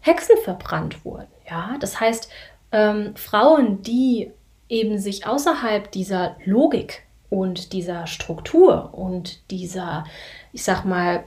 Hexen 0.01 0.37
verbrannt 0.45 1.03
wurden. 1.07 1.29
Ja, 1.51 1.77
das 1.81 1.99
heißt, 1.99 2.31
ähm, 2.73 3.17
Frauen, 3.17 3.81
die 3.83 4.31
eben 4.69 4.99
sich 4.99 5.27
außerhalb 5.27 5.91
dieser 5.91 6.37
Logik 6.45 7.03
und 7.31 7.73
dieser 7.73 8.07
Struktur 8.07 8.91
und 8.93 9.51
dieser, 9.51 10.05
ich 10.53 10.65
sag 10.65 10.85
mal, 10.85 11.25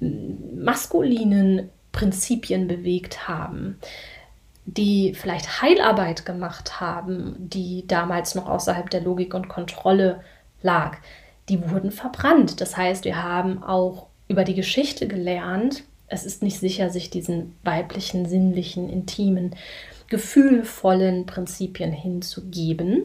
maskulinen 0.00 1.70
Prinzipien 1.92 2.66
bewegt 2.66 3.28
haben, 3.28 3.78
die 4.66 5.14
vielleicht 5.14 5.62
Heilarbeit 5.62 6.26
gemacht 6.26 6.80
haben, 6.80 7.36
die 7.38 7.86
damals 7.86 8.34
noch 8.34 8.48
außerhalb 8.48 8.90
der 8.90 9.02
Logik 9.02 9.34
und 9.34 9.48
Kontrolle 9.48 10.22
lag, 10.62 10.96
die 11.48 11.70
wurden 11.70 11.92
verbrannt. 11.92 12.60
Das 12.60 12.76
heißt, 12.76 13.04
wir 13.04 13.22
haben 13.22 13.62
auch 13.62 14.06
über 14.28 14.44
die 14.44 14.54
Geschichte 14.54 15.06
gelernt, 15.06 15.84
es 16.06 16.24
ist 16.24 16.42
nicht 16.42 16.58
sicher, 16.58 16.90
sich 16.90 17.10
diesen 17.10 17.56
weiblichen, 17.64 18.26
sinnlichen, 18.26 18.88
intimen 18.88 19.54
gefühlvollen 20.08 21.26
Prinzipien 21.26 21.92
hinzugeben. 21.92 23.02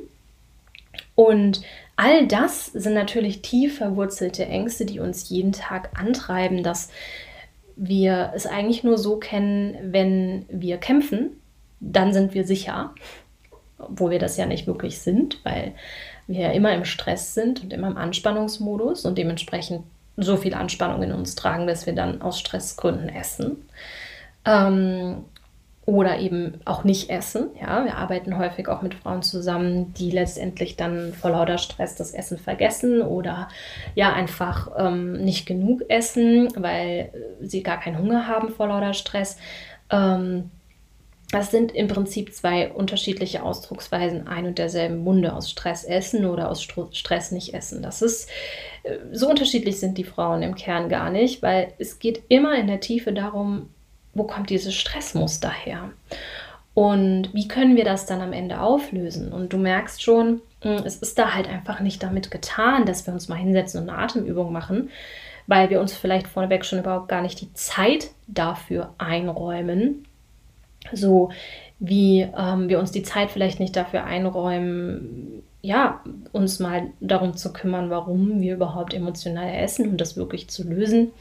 Und 1.15 1.62
all 1.96 2.27
das 2.27 2.68
sind 2.68 2.94
natürlich 2.94 3.41
tief 3.41 3.77
verwurzelte 3.77 4.46
Ängste, 4.46 4.86
die 4.86 5.00
uns 5.00 5.29
jeden 5.29 5.51
Tag 5.51 6.00
antreiben, 6.00 6.63
dass 6.63 6.89
wir 7.75 8.32
es 8.36 8.46
eigentlich 8.46 8.84
nur 8.84 8.98
so 8.98 9.18
kennen, 9.18 9.77
wenn 9.82 10.46
wir 10.50 10.77
kämpfen, 10.77 11.32
dann 11.79 12.13
sind 12.13 12.34
wir 12.34 12.46
sicher, 12.46 12.94
obwohl 13.77 14.12
wir 14.12 14.20
das 14.20 14.38
ja 14.38 14.46
nicht 14.46 14.68
wirklich 14.68 15.00
sind, 15.00 15.39
weil 15.44 15.74
wir 16.27 16.41
ja 16.41 16.51
immer 16.51 16.74
im 16.74 16.86
Stress 16.86 17.34
sind 17.34 17.63
und 17.63 17.74
immer 17.74 17.88
im 17.88 17.98
Anspannungsmodus 17.98 19.06
und 19.06 19.18
dementsprechend 19.18 19.84
so 20.18 20.38
viel 20.38 20.53
Anspannung 20.53 21.01
in 21.03 21.13
uns 21.13 21.36
tragen, 21.36 21.68
dass 21.68 21.86
wir 21.86 21.94
dann 21.94 22.22
aus 22.22 22.39
Stressgründen 22.39 23.10
essen. 23.10 23.65
Ähm, 24.46 25.24
oder 25.89 26.19
eben 26.19 26.60
auch 26.65 26.84
nicht 26.84 27.10
essen. 27.10 27.48
Ja, 27.60 27.84
wir 27.84 27.98
arbeiten 27.98 28.38
häufig 28.38 28.67
auch 28.67 28.84
mit 28.84 28.93
Frauen 28.93 29.24
zusammen, 29.24 29.91
die 29.96 30.12
letztendlich 30.12 30.75
dann 30.75 31.13
vor 31.13 31.31
lauter 31.31 31.58
Stress 31.58 31.96
das 31.96 32.12
Essen 32.12 32.38
vergessen 32.38 33.01
oder 33.01 33.48
ja 33.96 34.13
einfach 34.13 34.69
ähm, 34.77 35.13
nicht 35.13 35.48
genug 35.48 35.81
essen, 35.89 36.50
weil 36.55 37.12
sie 37.41 37.63
gar 37.63 37.79
keinen 37.79 37.98
Hunger 37.98 38.27
haben 38.27 38.50
vor 38.50 38.67
lauter 38.67 38.93
Stress. 38.93 39.38
Ähm, 39.89 40.51
das 41.31 41.50
sind 41.50 41.72
im 41.72 41.88
Prinzip 41.88 42.36
zwei 42.36 42.69
unterschiedliche 42.72 43.41
Ausdrucksweisen 43.41 44.27
ein 44.27 44.46
und 44.46 44.60
derselben 44.60 45.00
Munde 45.00 45.34
aus 45.34 45.50
Stress 45.50 45.86
essen 45.86 46.25
oder 46.25 46.51
aus 46.51 46.67
Stress 46.91 47.31
nicht 47.31 47.55
essen. 47.55 47.81
Das 47.81 48.03
ist 48.03 48.29
äh, 48.84 48.98
so 49.12 49.27
unterschiedlich 49.27 49.79
sind 49.79 49.98
die 49.98 50.03
Frauen 50.03 50.43
im 50.43 50.53
Kern 50.53 50.88
gar 50.88 51.10
nicht, 51.10 51.41
weil 51.41 51.74
es 51.79 51.98
geht 51.98 52.22
immer 52.29 52.55
in 52.60 52.67
der 52.67 52.79
Tiefe 52.79 53.12
darum, 53.12 53.69
wo 54.13 54.23
kommt 54.23 54.49
dieses 54.49 54.75
Stressmuster 54.75 55.51
her? 55.51 55.91
Und 56.73 57.33
wie 57.33 57.47
können 57.47 57.75
wir 57.75 57.83
das 57.83 58.05
dann 58.05 58.21
am 58.21 58.33
Ende 58.33 58.61
auflösen? 58.61 59.31
Und 59.33 59.51
du 59.51 59.57
merkst 59.57 60.01
schon, 60.01 60.41
hm, 60.61 60.83
es 60.85 60.97
ist 60.97 61.17
da 61.17 61.33
halt 61.33 61.47
einfach 61.47 61.79
nicht 61.79 62.01
damit 62.01 62.31
getan, 62.31 62.85
dass 62.85 63.05
wir 63.05 63.13
uns 63.13 63.27
mal 63.27 63.35
hinsetzen 63.35 63.81
und 63.81 63.89
eine 63.89 63.97
Atemübung 63.97 64.51
machen, 64.51 64.89
weil 65.47 65.69
wir 65.69 65.81
uns 65.81 65.93
vielleicht 65.93 66.27
vorneweg 66.27 66.63
schon 66.63 66.79
überhaupt 66.79 67.09
gar 67.09 67.21
nicht 67.21 67.41
die 67.41 67.53
Zeit 67.53 68.11
dafür 68.27 68.93
einräumen. 68.97 70.05
So 70.93 71.31
wie 71.79 72.21
ähm, 72.21 72.69
wir 72.69 72.79
uns 72.79 72.91
die 72.91 73.03
Zeit 73.03 73.31
vielleicht 73.31 73.59
nicht 73.59 73.75
dafür 73.75 74.03
einräumen, 74.03 75.43
ja, 75.61 76.01
uns 76.31 76.59
mal 76.59 76.87
darum 76.99 77.35
zu 77.35 77.51
kümmern, 77.51 77.89
warum 77.89 78.41
wir 78.41 78.53
überhaupt 78.53 78.93
emotional 78.93 79.53
essen 79.53 79.89
und 79.89 79.99
das 79.99 80.15
wirklich 80.15 80.49
zu 80.49 80.63
lösen 80.63 81.11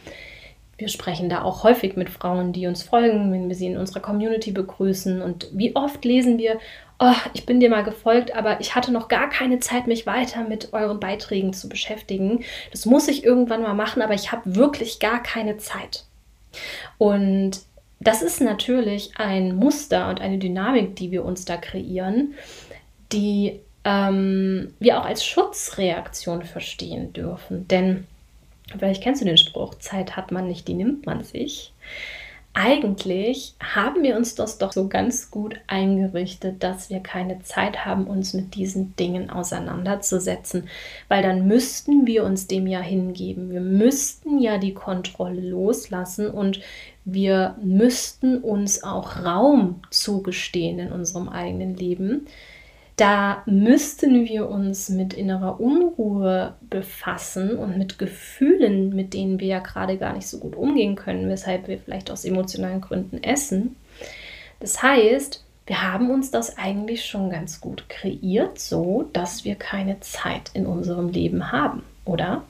wir 0.79 0.89
sprechen 0.89 1.29
da 1.29 1.43
auch 1.43 1.65
häufig 1.65 1.97
mit 1.97 2.09
Frauen, 2.09 2.53
die 2.53 2.69
uns 2.69 2.85
folgen, 2.85 3.33
wenn 3.33 3.49
wir 3.49 3.57
sie 3.57 3.67
in 3.67 3.77
unserer 3.77 4.01
Community 4.01 4.53
begrüßen. 4.53 5.21
Und 5.21 5.49
wie 5.53 5.75
oft 5.75 6.05
lesen 6.05 6.39
wir, 6.39 6.59
oh, 7.01 7.15
ich 7.35 7.45
bin 7.45 7.59
dir 7.59 7.69
mal 7.69 7.83
gefolgt, 7.83 8.35
aber 8.35 8.61
ich 8.61 8.77
hatte 8.77 8.93
noch 8.93 9.09
gar 9.09 9.29
keine 9.29 9.59
Zeit, 9.59 9.89
mich 9.89 10.07
weiter 10.07 10.45
mit 10.45 10.73
euren 10.73 11.01
Beiträgen 11.01 11.53
zu 11.53 11.69
beschäftigen. 11.69 12.45
Das 12.71 12.87
muss 12.87 13.09
ich 13.09 13.25
irgendwann 13.25 13.63
mal 13.63 13.75
machen, 13.75 14.03
aber 14.03 14.15
ich 14.15 14.31
habe 14.31 14.55
wirklich 14.55 15.01
gar 15.01 15.21
keine 15.21 15.59
Zeit. 15.59 16.05
Und 16.97 17.61
das 17.99 18.23
ist 18.23 18.41
natürlich 18.41 19.11
ein 19.17 19.57
Muster 19.57 20.09
und 20.09 20.21
eine 20.21 20.39
Dynamik, 20.39 20.95
die 20.95 21.11
wir 21.11 21.25
uns 21.25 21.45
da 21.45 21.57
kreieren, 21.57 22.35
die 23.13 23.59
ähm, 23.85 24.75
wir 24.79 25.01
auch 25.01 25.05
als 25.05 25.25
Schutzreaktion 25.25 26.45
verstehen 26.45 27.13
dürfen. 27.13 27.67
Denn 27.67 28.07
Vielleicht 28.77 29.03
kennst 29.03 29.23
du 29.23 29.25
den 29.25 29.39
Spruch, 29.39 29.77
Zeit 29.77 30.17
hat 30.17 30.31
man 30.33 30.47
nicht, 30.47 30.69
die 30.69 30.75
nimmt 30.75 31.07
man 31.07 31.25
sich. 31.25 31.73
eigentlich 32.55 33.55
haben 33.61 34.03
wir 34.03 34.17
uns 34.17 34.35
das 34.35 34.59
doch 34.59 34.73
so 34.73 34.89
ganz 34.89 35.31
gut 35.31 35.61
eingerichtet, 35.69 36.65
dass 36.65 36.91
wir 36.91 36.99
keine 37.01 37.41
Zeit 37.43 37.85
haben, 37.85 38.09
uns 38.09 38.35
mit 38.35 38.57
diesen 38.57 38.97
Dingen 38.97 39.31
auseinanderzusetzen, 39.31 40.69
weil 41.07 41.23
dann 41.23 41.47
müssten 41.47 42.07
wir 42.07 42.25
uns 42.25 42.49
dem 42.49 42.67
ja 42.67 42.81
hingeben. 42.81 43.51
Wir 43.51 43.61
müssten 43.61 44.41
ja 44.41 44.59
die 44.59 44.75
Kontrolle 44.75 45.41
loslassen 45.41 46.29
und 46.29 46.61
wir 47.05 47.57
müssten 47.63 48.39
uns 48.39 48.83
auch 48.83 49.25
Raum 49.25 49.81
zugestehen 49.91 50.81
in 50.81 50.91
unserem 50.91 51.29
eigenen 51.29 51.77
Leben 51.77 52.27
da 52.99 53.43
müssten 53.47 54.26
wir 54.26 54.49
uns 54.49 54.88
mit 54.88 55.14
innerer 55.14 55.61
Unruhe 55.61 56.55
befassen 56.69 57.57
und 57.57 57.78
mit 57.78 57.99
Gefühlen, 57.99 58.95
mit 58.95 59.14
denen 59.14 59.38
wir 59.38 59.47
ja 59.47 59.59
gerade 59.61 59.97
gar 59.99 60.14
nicht 60.14 60.26
so 60.26 60.38
gut 60.38 60.57
umgehen 60.57 60.97
können, 60.97 61.28
weshalb 61.28 61.69
wir 61.69 61.78
vielleicht 61.78 62.11
aus 62.11 62.25
emotionalen 62.25 62.81
Gründen 62.81 63.23
essen. 63.23 63.76
Das 64.59 64.83
heißt, 64.83 65.45
wir 65.67 65.83
haben 65.83 66.11
uns 66.11 66.33
das 66.33 66.59
eigentlich 66.59 67.05
schon 67.05 67.31
ganz 67.31 67.61
gut 67.61 67.88
kreiert, 67.88 68.59
so 68.59 69.09
dass 69.12 69.45
wir 69.45 69.55
keine 69.55 70.00
Zeit 70.00 70.50
in 70.55 70.67
unserem 70.67 71.11
Leben 71.11 71.52
haben, 71.52 71.85
oder? 72.05 72.43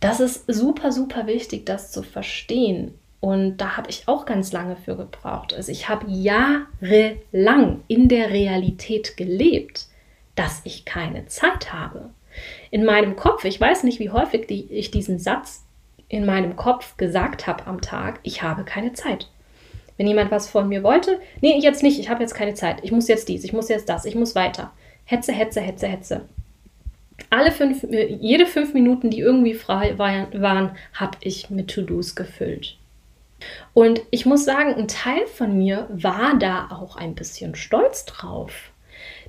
Das 0.00 0.20
ist 0.20 0.44
super, 0.46 0.90
super 0.90 1.26
wichtig, 1.26 1.66
das 1.66 1.92
zu 1.92 2.02
verstehen. 2.02 2.94
Und 3.20 3.58
da 3.58 3.76
habe 3.76 3.90
ich 3.90 4.08
auch 4.08 4.24
ganz 4.24 4.50
lange 4.52 4.76
für 4.76 4.96
gebraucht. 4.96 5.52
Also 5.52 5.70
ich 5.70 5.88
habe 5.88 6.06
jahrelang 6.08 7.82
in 7.86 8.08
der 8.08 8.30
Realität 8.30 9.16
gelebt, 9.16 9.86
dass 10.34 10.62
ich 10.64 10.86
keine 10.86 11.26
Zeit 11.26 11.72
habe. 11.72 12.10
In 12.70 12.84
meinem 12.84 13.16
Kopf, 13.16 13.44
ich 13.44 13.60
weiß 13.60 13.84
nicht, 13.84 13.98
wie 13.98 14.10
häufig 14.10 14.46
die, 14.46 14.64
ich 14.72 14.90
diesen 14.90 15.18
Satz 15.18 15.64
in 16.08 16.24
meinem 16.24 16.56
Kopf 16.56 16.96
gesagt 16.96 17.46
habe 17.46 17.66
am 17.66 17.82
Tag, 17.82 18.20
ich 18.22 18.42
habe 18.42 18.64
keine 18.64 18.94
Zeit. 18.94 19.28
Wenn 19.98 20.06
jemand 20.06 20.30
was 20.30 20.48
von 20.48 20.68
mir 20.68 20.82
wollte, 20.82 21.20
nee, 21.42 21.58
jetzt 21.58 21.82
nicht, 21.82 22.00
ich 22.00 22.08
habe 22.08 22.22
jetzt 22.22 22.34
keine 22.34 22.54
Zeit, 22.54 22.78
ich 22.82 22.90
muss 22.90 23.06
jetzt 23.06 23.28
dies, 23.28 23.44
ich 23.44 23.52
muss 23.52 23.68
jetzt 23.68 23.88
das, 23.88 24.06
ich 24.06 24.14
muss 24.14 24.34
weiter. 24.34 24.72
Hetze, 25.04 25.32
Hetze, 25.32 25.60
Hetze, 25.60 25.86
Hetze. 25.88 26.20
Alle 27.28 27.52
fünf, 27.52 27.84
jede 27.90 28.46
fünf 28.46 28.72
Minuten, 28.72 29.10
die 29.10 29.20
irgendwie 29.20 29.54
frei 29.54 29.98
waren, 29.98 30.70
habe 30.94 31.18
ich 31.20 31.50
mit 31.50 31.68
To-Dos 31.68 32.14
gefüllt. 32.14 32.78
Und 33.74 34.02
ich 34.10 34.26
muss 34.26 34.44
sagen, 34.44 34.74
ein 34.74 34.88
Teil 34.88 35.26
von 35.26 35.56
mir 35.56 35.88
war 35.90 36.38
da 36.38 36.68
auch 36.70 36.96
ein 36.96 37.14
bisschen 37.14 37.54
stolz 37.54 38.04
drauf. 38.04 38.70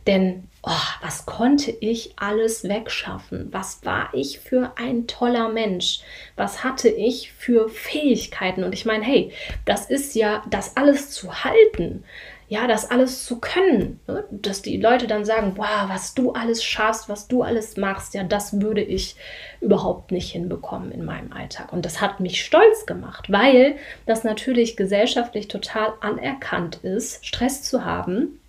Denn 0.07 0.47
oh, 0.63 0.71
was 1.01 1.25
konnte 1.25 1.71
ich 1.71 2.13
alles 2.15 2.63
wegschaffen? 2.63 3.49
Was 3.51 3.85
war 3.85 4.09
ich 4.13 4.39
für 4.39 4.73
ein 4.75 5.05
toller 5.05 5.49
Mensch? 5.49 5.99
Was 6.35 6.63
hatte 6.63 6.89
ich 6.89 7.31
für 7.33 7.69
Fähigkeiten? 7.69 8.63
Und 8.63 8.73
ich 8.73 8.85
meine, 8.85 9.03
hey, 9.03 9.31
das 9.65 9.89
ist 9.89 10.15
ja 10.15 10.43
das 10.49 10.75
alles 10.75 11.11
zu 11.11 11.43
halten 11.43 12.03
ja, 12.51 12.67
das 12.67 12.91
alles 12.91 13.23
zu 13.23 13.39
können. 13.39 14.01
Ne? 14.07 14.25
Dass 14.29 14.61
die 14.61 14.75
Leute 14.75 15.07
dann 15.07 15.23
sagen, 15.23 15.53
wow, 15.55 15.87
was 15.87 16.13
du 16.15 16.33
alles 16.33 16.61
schaffst, 16.61 17.07
was 17.07 17.29
du 17.29 17.43
alles 17.43 17.77
machst, 17.77 18.13
ja, 18.13 18.25
das 18.25 18.59
würde 18.59 18.81
ich 18.81 19.15
überhaupt 19.61 20.11
nicht 20.11 20.33
hinbekommen 20.33 20.91
in 20.91 21.05
meinem 21.05 21.31
Alltag. 21.31 21.71
Und 21.71 21.85
das 21.85 22.01
hat 22.01 22.19
mich 22.19 22.43
stolz 22.43 22.85
gemacht, 22.85 23.31
weil 23.31 23.77
das 24.05 24.25
natürlich 24.25 24.75
gesellschaftlich 24.75 25.47
total 25.47 25.93
anerkannt 26.01 26.81
ist, 26.83 27.25
Stress 27.25 27.63
zu 27.63 27.85
haben 27.85 28.41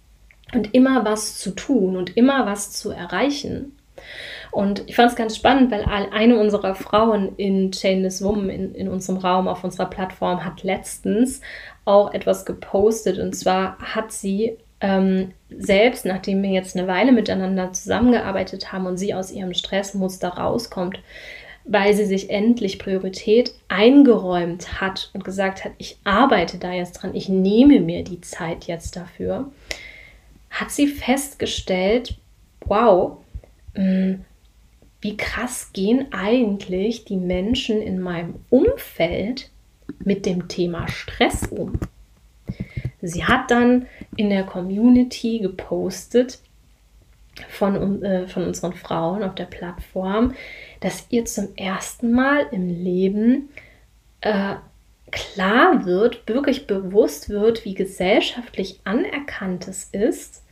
und 0.53 0.75
immer 0.75 1.05
was 1.05 1.39
zu 1.39 1.53
tun 1.53 1.97
und 1.97 2.17
immer 2.17 2.45
was 2.45 2.73
zu 2.73 2.91
erreichen. 2.91 3.79
Und 4.51 4.83
ich 4.87 4.97
fand 4.97 5.11
es 5.11 5.17
ganz 5.17 5.37
spannend, 5.37 5.71
weil 5.71 5.85
eine 5.85 6.39
unserer 6.39 6.75
Frauen 6.75 7.37
in 7.37 7.71
Chainless 7.71 8.23
Woman 8.23 8.51
in, 8.51 8.75
in 8.75 8.89
unserem 8.89 9.19
Raum 9.19 9.49
auf 9.49 9.63
unserer 9.65 9.87
Plattform 9.87 10.45
hat 10.45 10.63
letztens 10.63 11.41
auch 11.85 12.13
etwas 12.13 12.45
gepostet. 12.45 13.19
Und 13.19 13.35
zwar 13.35 13.79
hat 13.79 14.13
sie 14.13 14.57
ähm, 14.81 15.33
selbst, 15.49 16.05
nachdem 16.05 16.43
wir 16.43 16.51
jetzt 16.51 16.77
eine 16.77 16.89
Weile 16.89 17.13
miteinander 17.13 17.73
zusammengearbeitet 17.73 18.73
haben 18.73 18.87
und 18.87 18.97
sie 18.97 19.15
aus 19.15 19.31
ihrem 19.31 19.55
Stressmuster 19.55 20.29
rauskommt, 20.29 20.99
weil 21.65 21.95
sie 21.95 22.05
sich 22.05 22.31
endlich 22.31 22.79
Priorität 22.79 23.53
eingeräumt 23.69 24.81
hat 24.81 25.11
und 25.15 25.25
gesagt 25.25 25.65
hat, 25.65 25.73
ich 25.79 25.99
arbeite 26.03 26.59
da 26.59 26.73
jetzt 26.73 26.95
dran, 26.95 27.15
ich 27.15 27.29
nehme 27.29 27.81
mir 27.81 28.03
die 28.03 28.21
Zeit 28.21 28.65
jetzt 28.65 28.97
dafür, 28.97 29.51
hat 30.51 30.71
sie 30.71 30.89
festgestellt, 30.89 32.17
wow, 32.67 33.19
mm, 33.75 34.15
wie 35.01 35.17
krass 35.17 35.71
gehen 35.73 36.13
eigentlich 36.13 37.05
die 37.05 37.17
Menschen 37.17 37.81
in 37.81 38.01
meinem 38.01 38.35
Umfeld 38.51 39.52
mit 40.05 40.27
dem 40.27 40.49
Thema 40.49 40.89
Stress 40.89 41.47
um? 41.47 41.79
Sie 43.01 43.25
hat 43.25 43.51
dann 43.51 43.87
in 44.17 44.31
der 44.31 44.45
Community 44.45 45.41
gepostet 45.41 46.39
von, 47.49 48.03
äh, 48.03 48.29
von 48.29 48.45
unseren 48.45 48.75
Frauen 48.75 49.23
auf 49.23 49.35
der 49.35 49.47
Plattform, 49.47 50.35
dass 50.81 51.07
ihr 51.11 51.25
zum 51.25 51.55
ersten 51.57 52.13
Mal 52.13 52.47
im 52.53 52.69
Leben 52.69 53.49
äh, 54.21 54.55
klar 55.11 55.85
wird, 55.85 56.27
wirklich 56.29 56.67
bewusst 56.67 57.29
wird, 57.29 57.65
wie 57.65 57.75
gesellschaftlich 57.75 58.81
anerkannt 58.85 59.69
es 59.69 59.85
ist, 59.93 60.43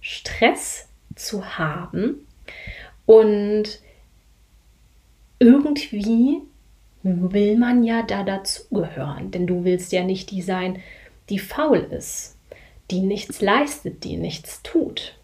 Stress 0.00 0.88
zu 1.14 1.58
haben 1.58 2.26
und 3.04 3.80
irgendwie 5.38 6.42
will 7.06 7.56
man 7.56 7.84
ja 7.84 8.02
da 8.02 8.22
dazugehören, 8.24 9.30
denn 9.30 9.46
du 9.46 9.64
willst 9.64 9.92
ja 9.92 10.02
nicht 10.02 10.30
die 10.30 10.42
sein, 10.42 10.80
die 11.28 11.38
faul 11.38 11.78
ist, 11.78 12.36
die 12.90 13.00
nichts 13.00 13.40
leistet, 13.40 14.04
die 14.04 14.16
nichts 14.16 14.62
tut. 14.62 15.16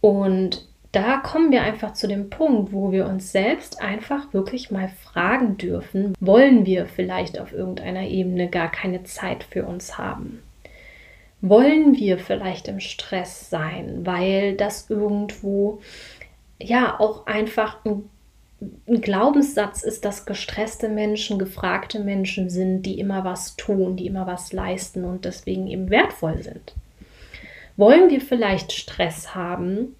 Und 0.00 0.66
da 0.92 1.18
kommen 1.18 1.50
wir 1.52 1.62
einfach 1.62 1.94
zu 1.94 2.06
dem 2.06 2.28
Punkt, 2.28 2.72
wo 2.72 2.92
wir 2.92 3.06
uns 3.06 3.32
selbst 3.32 3.80
einfach 3.80 4.32
wirklich 4.34 4.70
mal 4.70 4.88
fragen 4.88 5.56
dürfen, 5.56 6.14
wollen 6.20 6.66
wir 6.66 6.86
vielleicht 6.86 7.38
auf 7.38 7.52
irgendeiner 7.52 8.02
Ebene 8.02 8.48
gar 8.48 8.70
keine 8.70 9.04
Zeit 9.04 9.44
für 9.44 9.64
uns 9.64 9.96
haben? 9.96 10.42
Wollen 11.40 11.96
wir 11.96 12.18
vielleicht 12.18 12.68
im 12.68 12.78
Stress 12.78 13.48
sein, 13.48 14.04
weil 14.04 14.54
das 14.54 14.90
irgendwo 14.90 15.80
ja 16.60 17.00
auch 17.00 17.26
einfach 17.26 17.84
ein 17.84 18.08
ein 18.86 19.00
Glaubenssatz 19.00 19.82
ist, 19.82 20.04
dass 20.04 20.26
gestresste 20.26 20.88
Menschen 20.88 21.38
gefragte 21.38 22.00
Menschen 22.00 22.50
sind, 22.50 22.82
die 22.82 22.98
immer 22.98 23.24
was 23.24 23.56
tun, 23.56 23.96
die 23.96 24.06
immer 24.06 24.26
was 24.26 24.52
leisten 24.52 25.04
und 25.04 25.24
deswegen 25.24 25.66
eben 25.66 25.90
wertvoll 25.90 26.42
sind. 26.42 26.74
Wollen 27.76 28.10
wir 28.10 28.20
vielleicht 28.20 28.72
Stress 28.72 29.34
haben, 29.34 29.96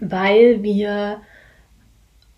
weil 0.00 0.62
wir 0.62 1.20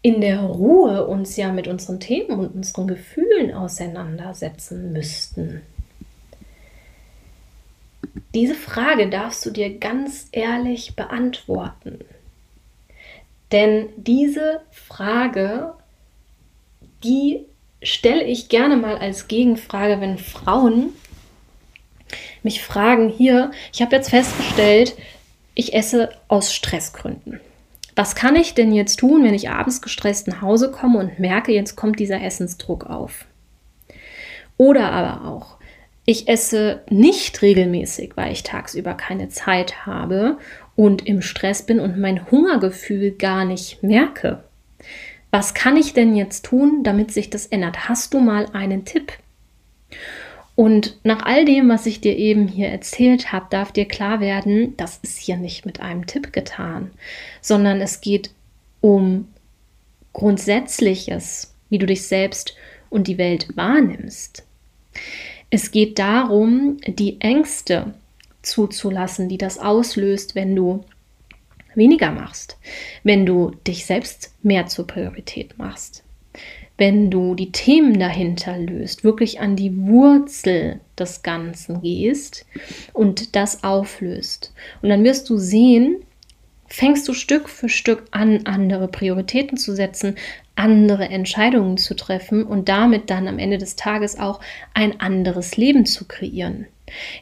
in 0.02 0.20
der 0.20 0.40
Ruhe 0.40 1.06
uns 1.06 1.37
ja 1.37 1.52
mit 1.52 1.68
unseren 1.68 2.00
Themen 2.00 2.38
und 2.38 2.54
unseren 2.54 2.87
Gefühlen 2.87 3.52
auseinandersetzen 3.52 4.92
müssten? 4.92 5.62
Diese 8.35 8.54
Frage 8.54 9.09
darfst 9.09 9.44
du 9.46 9.50
dir 9.50 9.78
ganz 9.78 10.28
ehrlich 10.32 10.96
beantworten. 10.96 12.00
Denn 13.52 13.88
diese 13.96 14.61
Frage, 14.70 15.74
die 17.04 17.44
stelle 17.82 18.24
ich 18.24 18.48
gerne 18.48 18.76
mal 18.76 18.98
als 18.98 19.28
Gegenfrage, 19.28 20.00
wenn 20.00 20.18
Frauen 20.18 20.90
mich 22.42 22.62
fragen, 22.62 23.09
hier, 23.09 23.50
ich 23.72 23.82
habe 23.82 23.96
jetzt 23.96 24.11
festgestellt, 24.11 24.96
ich 25.54 25.74
esse 25.74 26.11
aus 26.28 26.54
Stressgründen. 26.54 27.40
Was 27.94 28.14
kann 28.14 28.37
ich 28.37 28.54
denn 28.54 28.72
jetzt 28.72 29.00
tun, 29.00 29.24
wenn 29.24 29.35
ich 29.35 29.48
abends 29.48 29.80
gestresst 29.80 30.28
nach 30.28 30.42
Hause 30.42 30.70
komme 30.70 30.98
und 30.98 31.18
merke, 31.18 31.52
jetzt 31.52 31.76
kommt 31.76 31.98
dieser 31.98 32.22
Essensdruck 32.22 32.85
auf? 32.85 33.24
Oder 34.59 34.92
aber 34.92 35.26
auch, 35.26 35.56
ich 36.04 36.28
esse 36.28 36.82
nicht 36.88 37.42
regelmäßig, 37.42 38.12
weil 38.16 38.32
ich 38.32 38.42
tagsüber 38.42 38.94
keine 38.94 39.28
Zeit 39.28 39.87
habe 39.87 40.38
und 40.76 41.06
im 41.06 41.22
Stress 41.22 41.64
bin 41.64 41.80
und 41.80 41.98
mein 41.98 42.30
Hungergefühl 42.30 43.12
gar 43.12 43.44
nicht 43.44 43.82
merke. 43.82 44.44
Was 45.30 45.54
kann 45.54 45.76
ich 45.76 45.92
denn 45.92 46.14
jetzt 46.14 46.44
tun, 46.44 46.82
damit 46.84 47.10
sich 47.10 47.30
das 47.30 47.46
ändert? 47.46 47.88
Hast 47.88 48.14
du 48.14 48.20
mal 48.20 48.46
einen 48.52 48.84
Tipp? 48.84 49.12
Und 50.54 50.96
nach 51.04 51.24
all 51.26 51.44
dem, 51.44 51.68
was 51.68 51.84
ich 51.84 52.00
dir 52.00 52.16
eben 52.16 52.48
hier 52.48 52.68
erzählt 52.68 53.32
habe, 53.32 53.46
darf 53.50 53.72
dir 53.72 53.86
klar 53.86 54.20
werden, 54.20 54.74
das 54.76 54.98
ist 55.02 55.18
hier 55.18 55.36
nicht 55.36 55.66
mit 55.66 55.80
einem 55.80 56.06
Tipp 56.06 56.32
getan, 56.32 56.90
sondern 57.42 57.80
es 57.82 58.00
geht 58.00 58.30
um 58.80 59.28
Grundsätzliches, 60.14 61.54
wie 61.68 61.78
du 61.78 61.84
dich 61.84 62.06
selbst 62.06 62.56
und 62.88 63.06
die 63.06 63.18
Welt 63.18 63.54
wahrnimmst. 63.54 64.44
Es 65.50 65.70
geht 65.70 65.98
darum, 65.98 66.78
die 66.86 67.20
Ängste, 67.20 67.92
zuzulassen, 68.46 69.28
die 69.28 69.38
das 69.38 69.59
auslöst, 69.59 70.35
wenn 70.35 70.54
du 70.56 70.85
weniger 71.74 72.11
machst, 72.11 72.56
wenn 73.04 73.26
du 73.26 73.52
dich 73.66 73.85
selbst 73.85 74.32
mehr 74.42 74.66
zur 74.66 74.87
Priorität 74.87 75.59
machst. 75.59 76.04
wenn 76.78 77.11
du 77.11 77.35
die 77.35 77.52
Themen 77.52 77.98
dahinter 77.98 78.59
löst, 78.59 79.02
wirklich 79.02 79.40
an 79.40 79.56
die 79.56 79.76
Wurzel 79.76 80.80
des 80.98 81.22
Ganzen 81.22 81.80
gehst 81.80 82.44
und 82.92 83.35
das 83.35 83.64
auflöst. 83.64 84.52
Und 84.82 84.90
dann 84.90 85.04
wirst 85.04 85.30
du 85.30 85.38
sehen, 85.38 85.96
fängst 86.66 87.09
du 87.09 87.14
Stück 87.14 87.48
für 87.48 87.68
Stück 87.68 88.04
an, 88.11 88.40
andere 88.44 88.88
Prioritäten 88.88 89.56
zu 89.56 89.74
setzen, 89.74 90.16
andere 90.54 91.09
Entscheidungen 91.09 91.78
zu 91.78 91.94
treffen 91.94 92.44
und 92.44 92.68
damit 92.68 93.11
dann 93.11 93.28
am 93.28 93.38
Ende 93.38 93.59
des 93.59 93.76
Tages 93.76 94.18
auch 94.18 94.40
ein 94.74 95.00
anderes 95.00 95.56
Leben 95.56 95.87
zu 95.87 96.06
kreieren, 96.06 96.66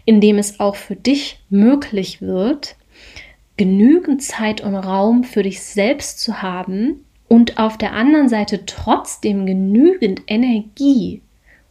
indem 0.04 0.38
es 0.38 0.60
auch 0.60 0.76
für 0.76 0.96
dich 0.96 1.40
möglich 1.50 2.20
wird, 2.22 2.76
genügend 3.56 4.22
Zeit 4.22 4.60
und 4.60 4.74
Raum 4.74 5.24
für 5.24 5.42
dich 5.42 5.62
selbst 5.62 6.20
zu 6.20 6.42
haben, 6.42 7.04
und 7.28 7.58
auf 7.58 7.78
der 7.78 7.92
anderen 7.92 8.28
Seite 8.28 8.66
trotzdem 8.66 9.46
genügend 9.46 10.22
Energie 10.26 11.22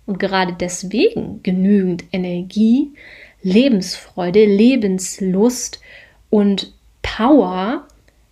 und 0.06 0.20
gerade 0.20 0.54
deswegen 0.60 1.42
genügend 1.44 2.04
Energie, 2.12 2.92
Lebensfreude, 3.42 4.46
Lebenslust 4.46 5.80
und 6.30 6.74
Power, 7.02 7.88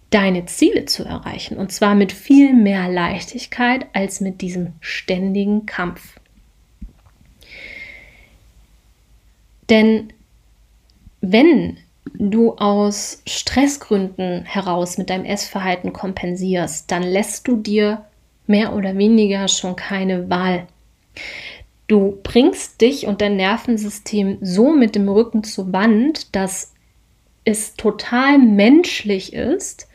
deine 0.09 0.45
Ziele 0.45 0.85
zu 0.85 1.05
erreichen. 1.05 1.57
Und 1.57 1.71
zwar 1.71 1.95
mit 1.95 2.11
viel 2.11 2.53
mehr 2.53 2.89
Leichtigkeit 2.89 3.85
als 3.93 4.19
mit 4.19 4.41
diesem 4.41 4.73
ständigen 4.81 5.65
Kampf. 5.65 6.19
Denn 9.71 10.11
wenn 11.21 11.77
du 12.13 12.55
aus 12.57 13.23
Stressgründen 13.25 14.43
heraus 14.43 14.97
mit 14.97 15.09
deinem 15.09 15.23
Essverhalten 15.23 15.93
kompensierst, 15.93 16.91
dann 16.91 17.03
lässt 17.03 17.47
du 17.47 17.55
dir 17.55 18.05
mehr 18.47 18.75
oder 18.75 18.97
weniger 18.97 19.47
schon 19.47 19.77
keine 19.77 20.29
Wahl. 20.29 20.67
Du 21.87 22.19
bringst 22.21 22.81
dich 22.81 23.07
und 23.07 23.21
dein 23.21 23.37
Nervensystem 23.37 24.39
so 24.41 24.73
mit 24.73 24.93
dem 24.95 25.07
Rücken 25.07 25.43
zur 25.43 25.71
Wand, 25.71 26.35
dass 26.35 26.73
es 27.45 27.75
total 27.75 28.39
menschlich 28.39 29.31
ist, 29.31 29.87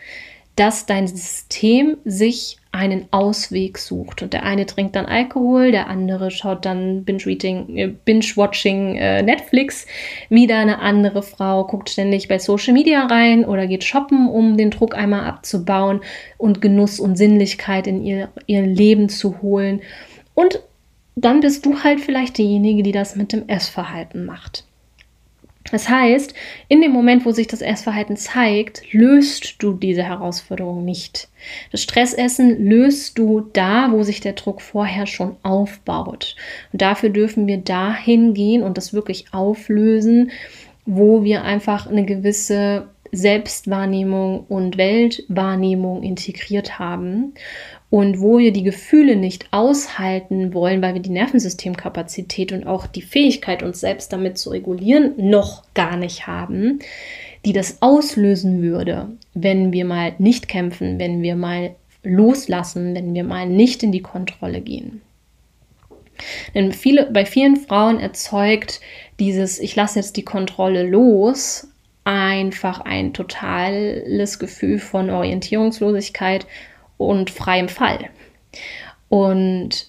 dass 0.57 0.87
dein 0.87 1.07
System 1.07 1.99
sich 2.07 2.59
einen 2.77 3.07
Ausweg 3.11 3.79
sucht. 3.79 4.23
Und 4.23 4.33
der 4.33 4.45
eine 4.45 4.67
trinkt 4.67 4.95
dann 4.97 5.07
Alkohol, 5.07 5.73
der 5.73 5.89
andere 5.89 6.31
schaut 6.31 6.65
dann 6.65 7.05
Binge-Watching 7.05 7.77
äh, 7.77 7.95
Binge 8.05 8.99
äh, 8.99 9.23
Netflix. 9.23 9.87
Wieder 10.29 10.59
eine 10.59 10.79
andere 10.81 11.23
Frau 11.23 11.65
guckt 11.65 11.91
ständig 11.91 12.29
bei 12.29 12.39
Social 12.39 12.75
Media 12.75 13.07
rein 13.07 13.45
oder 13.45 13.67
geht 13.67 13.85
shoppen, 13.85 14.29
um 14.29 14.57
den 14.57 14.71
Druck 14.71 14.97
einmal 14.97 15.25
abzubauen 15.25 16.01
und 16.39 16.61
Genuss 16.61 17.01
und 17.01 17.17
Sinnlichkeit 17.17 17.87
in 17.87 18.05
ihr, 18.05 18.29
ihr 18.47 18.63
Leben 18.63 19.09
zu 19.09 19.43
holen. 19.43 19.81
Und 20.35 20.61
dann 21.17 21.41
bist 21.41 21.65
du 21.65 21.83
halt 21.83 22.01
vielleicht 22.01 22.39
diejenige, 22.39 22.83
die 22.83 22.93
das 22.93 23.17
mit 23.17 23.33
dem 23.33 23.49
Essverhalten 23.49 24.27
macht. 24.27 24.65
Das 25.73 25.89
heißt, 25.89 26.35
in 26.69 26.81
dem 26.81 26.93
Moment, 26.93 27.25
wo 27.25 27.33
sich 27.33 27.47
das 27.47 27.61
Essverhalten 27.61 28.17
zeigt, 28.17 28.93
löst 28.93 29.63
du 29.63 29.73
diese 29.73 30.03
Herausforderung 30.03 30.85
nicht. 30.85 31.29
Das 31.73 31.83
Stressessen 31.83 32.65
löst 32.65 33.19
du 33.19 33.49
da, 33.53 33.91
wo 33.91 34.03
sich 34.03 34.21
der 34.21 34.35
Druck 34.35 34.61
vorher 34.61 35.07
schon 35.07 35.37
aufbaut. 35.43 36.37
Und 36.73 36.83
dafür 36.83 37.11
dürfen 37.11 37.47
wir 37.47 37.59
dahin 37.59 38.35
gehen 38.35 38.63
und 38.63 38.77
das 38.77 38.93
wirklich 38.93 39.27
auflösen, 39.33 40.31
wo 40.85 41.25
wir 41.25 41.43
einfach 41.43 41.87
eine 41.87 42.05
gewisse 42.05 42.89
Selbstwahrnehmung 43.13 44.45
und 44.49 44.77
Weltwahrnehmung 44.77 46.03
integriert 46.03 46.79
haben 46.79 47.35
und 47.89 48.21
wo 48.21 48.39
wir 48.39 48.53
die 48.53 48.65
Gefühle 48.65 49.17
nicht 49.17 49.47
aushalten 49.53 50.53
wollen, 50.53 50.83
weil 50.83 50.95
wir 50.95 51.03
die 51.03 51.11
Nervensystemkapazität 51.11 52.53
und 52.53 52.67
auch 52.67 52.87
die 52.87 53.03
Fähigkeit, 53.03 53.63
uns 53.63 53.81
selbst 53.81 54.13
damit 54.13 54.39
zu 54.39 54.51
regulieren, 54.51 55.15
noch 55.17 55.63
gar 55.75 55.97
nicht 55.97 56.27
haben, 56.27 56.81
die 57.45 57.53
das 57.53 57.81
auslösen 57.81 58.61
würde, 58.63 59.11
wenn 59.35 59.73
wir 59.73 59.85
mal 59.85 60.15
nicht 60.19 60.49
kämpfen, 60.49 60.99
wenn 60.99 61.23
wir 61.23 61.37
mal 61.37 61.77
loslassen, 62.03 62.95
wenn 62.95 63.15
wir 63.15 63.25
mal 63.25 63.47
nicht 63.49 63.83
in 63.83 63.93
die 63.93 64.03
Kontrolle 64.03 64.61
gehen. 64.61 65.01
Denn 66.55 66.73
viele, 66.73 67.11
bei 67.13 67.27
vielen 67.27 67.57
Frauen 67.57 68.01
erzeugt 68.01 68.81
dieses 69.21 69.59
Ich 69.59 69.77
lasse 69.77 69.99
jetzt 69.99 70.17
die 70.17 70.25
Kontrolle 70.25 70.83
los 70.83 71.69
einfach 72.05 72.81
ein 72.81 73.13
totales 73.13 74.39
Gefühl 74.39 74.79
von 74.79 75.11
Orientierungslosigkeit 75.11 76.47
und 76.99 77.31
freiem 77.31 77.69
Fall. 77.69 78.11
Und 79.09 79.89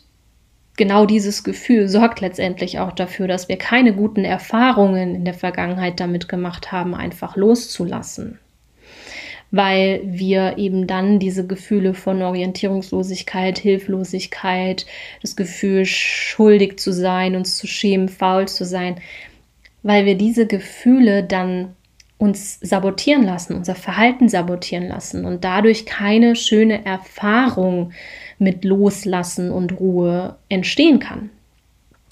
genau 0.78 1.06
dieses 1.06 1.43
Gefühl 1.43 1.88
sorgt 1.89 2.22
letztendlich 2.22 2.80
auch 2.80 2.93
dafür, 2.93 3.28
dass 3.28 3.50
wir 3.50 3.58
keine 3.58 3.93
guten 3.93 4.24
Erfahrungen 4.24 5.15
in 5.15 5.26
der 5.26 5.34
Vergangenheit 5.34 6.00
damit 6.00 6.30
gemacht 6.30 6.72
haben, 6.72 6.96
einfach 6.96 7.36
loszulassen. 7.36 8.39
Weil 9.50 10.02
wir 10.04 10.58
eben 10.58 10.88
dann 10.88 11.20
diese 11.20 11.48
Gefühle 11.48 11.93
von 11.93 12.22
Orientierungslosigkeit, 12.22 13.58
Hilflosigkeit, 13.58 14.86
das 15.22 15.36
Gefühl, 15.38 15.86
schuldig 15.86 16.80
zu 16.80 16.91
sein, 16.91 17.36
uns 17.36 17.58
zu 17.58 17.65
schämen, 17.65 18.10
faul 18.10 18.48
zu 18.48 18.65
sein, 18.65 19.00
weil 19.84 20.06
wir 20.06 20.15
diese 20.15 20.48
Gefühle 20.48 21.24
dann 21.24 21.76
uns 22.17 22.60
sabotieren 22.62 23.23
lassen, 23.23 23.56
unser 23.56 23.75
Verhalten 23.75 24.27
sabotieren 24.27 24.88
lassen 24.88 25.25
und 25.25 25.43
dadurch 25.43 25.86
keine 25.86 26.36
schöne 26.36 26.84
Erfahrung 26.86 27.91
mit 28.39 28.65
Loslassen 28.65 29.51
und 29.51 29.80
Ruhe 29.80 30.36
entstehen 30.49 30.99
kann. 30.99 31.30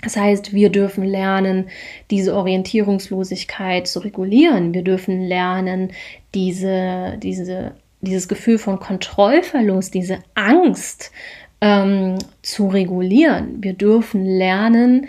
Das 0.03 0.17
heißt, 0.17 0.53
wir 0.53 0.69
dürfen 0.69 1.03
lernen, 1.03 1.65
diese 2.11 2.35
Orientierungslosigkeit 2.35 3.87
zu 3.87 3.99
regulieren. 3.99 4.73
Wir 4.73 4.83
dürfen 4.83 5.23
lernen, 5.23 5.93
diese, 6.35 7.17
diese, 7.17 7.71
dieses 8.01 8.27
Gefühl 8.27 8.59
von 8.59 8.79
Kontrollverlust, 8.79 9.95
diese 9.95 10.19
Angst 10.35 11.11
ähm, 11.59 12.19
zu 12.43 12.67
regulieren. 12.67 13.63
Wir 13.63 13.73
dürfen 13.73 14.25
lernen, 14.25 15.07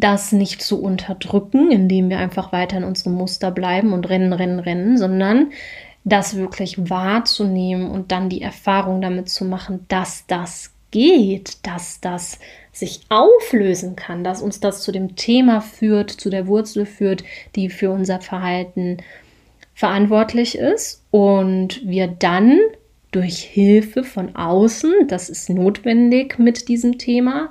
das 0.00 0.32
nicht 0.32 0.62
zu 0.62 0.82
unterdrücken, 0.82 1.70
indem 1.70 2.08
wir 2.08 2.18
einfach 2.18 2.52
weiter 2.52 2.76
in 2.76 2.84
unserem 2.84 3.14
Muster 3.14 3.50
bleiben 3.50 3.92
und 3.92 4.08
rennen, 4.08 4.32
rennen, 4.32 4.60
rennen, 4.60 4.96
sondern 4.96 5.50
das 6.04 6.36
wirklich 6.36 6.90
wahrzunehmen 6.90 7.90
und 7.90 8.12
dann 8.12 8.28
die 8.28 8.42
Erfahrung 8.42 9.00
damit 9.00 9.28
zu 9.28 9.44
machen, 9.44 9.84
dass 9.88 10.26
das 10.26 10.72
geht, 10.90 11.66
dass 11.66 12.00
das 12.00 12.38
sich 12.72 13.00
auflösen 13.08 13.96
kann, 13.96 14.24
dass 14.24 14.40
uns 14.40 14.60
das 14.60 14.82
zu 14.82 14.92
dem 14.92 15.16
Thema 15.16 15.60
führt, 15.60 16.10
zu 16.10 16.30
der 16.30 16.46
Wurzel 16.46 16.86
führt, 16.86 17.24
die 17.56 17.68
für 17.68 17.90
unser 17.90 18.20
Verhalten 18.20 18.98
verantwortlich 19.74 20.56
ist 20.56 21.02
und 21.10 21.86
wir 21.86 22.06
dann 22.06 22.58
durch 23.10 23.38
Hilfe 23.38 24.04
von 24.04 24.36
außen, 24.36 25.08
das 25.08 25.28
ist 25.28 25.50
notwendig 25.50 26.38
mit 26.38 26.68
diesem 26.68 26.98
Thema, 26.98 27.50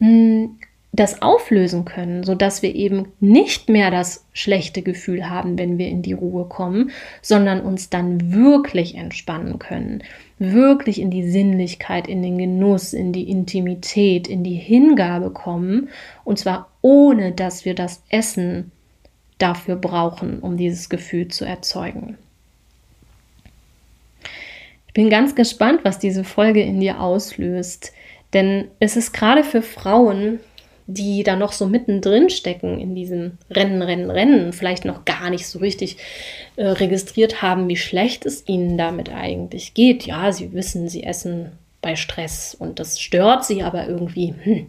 hm, 0.00 0.58
das 0.92 1.22
auflösen 1.22 1.84
können, 1.84 2.24
sodass 2.24 2.62
wir 2.62 2.74
eben 2.74 3.12
nicht 3.20 3.68
mehr 3.68 3.92
das 3.92 4.26
schlechte 4.32 4.82
Gefühl 4.82 5.30
haben, 5.30 5.56
wenn 5.56 5.78
wir 5.78 5.86
in 5.86 6.02
die 6.02 6.14
Ruhe 6.14 6.46
kommen, 6.46 6.90
sondern 7.22 7.60
uns 7.60 7.90
dann 7.90 8.32
wirklich 8.32 8.96
entspannen 8.96 9.60
können, 9.60 10.02
wirklich 10.38 11.00
in 11.00 11.10
die 11.10 11.30
Sinnlichkeit, 11.30 12.08
in 12.08 12.22
den 12.22 12.38
Genuss, 12.38 12.92
in 12.92 13.12
die 13.12 13.30
Intimität, 13.30 14.26
in 14.26 14.42
die 14.42 14.56
Hingabe 14.56 15.30
kommen, 15.30 15.90
und 16.24 16.40
zwar 16.40 16.68
ohne 16.82 17.32
dass 17.32 17.64
wir 17.64 17.74
das 17.74 18.02
Essen 18.08 18.72
dafür 19.38 19.76
brauchen, 19.76 20.40
um 20.40 20.56
dieses 20.56 20.88
Gefühl 20.88 21.28
zu 21.28 21.44
erzeugen. 21.44 22.18
Ich 24.88 24.94
bin 24.94 25.08
ganz 25.08 25.36
gespannt, 25.36 25.80
was 25.84 26.00
diese 26.00 26.24
Folge 26.24 26.62
in 26.62 26.80
dir 26.80 27.00
auslöst, 27.00 27.92
denn 28.32 28.68
es 28.80 28.96
ist 28.96 29.12
gerade 29.12 29.44
für 29.44 29.62
Frauen 29.62 30.40
die 30.94 31.22
da 31.22 31.36
noch 31.36 31.52
so 31.52 31.66
mittendrin 31.66 32.30
stecken 32.30 32.80
in 32.80 32.94
diesem 32.94 33.38
Rennen, 33.50 33.82
Rennen, 33.82 34.10
Rennen, 34.10 34.52
vielleicht 34.52 34.84
noch 34.84 35.04
gar 35.04 35.30
nicht 35.30 35.46
so 35.46 35.60
richtig 35.60 35.98
äh, 36.56 36.66
registriert 36.66 37.42
haben, 37.42 37.68
wie 37.68 37.76
schlecht 37.76 38.26
es 38.26 38.46
ihnen 38.48 38.76
damit 38.76 39.10
eigentlich 39.10 39.74
geht. 39.74 40.06
Ja, 40.06 40.32
sie 40.32 40.52
wissen, 40.52 40.88
sie 40.88 41.04
essen 41.04 41.52
bei 41.80 41.96
Stress 41.96 42.54
und 42.58 42.78
das 42.78 43.00
stört 43.00 43.44
sie, 43.44 43.62
aber 43.62 43.86
irgendwie 43.88 44.34
hm, 44.42 44.66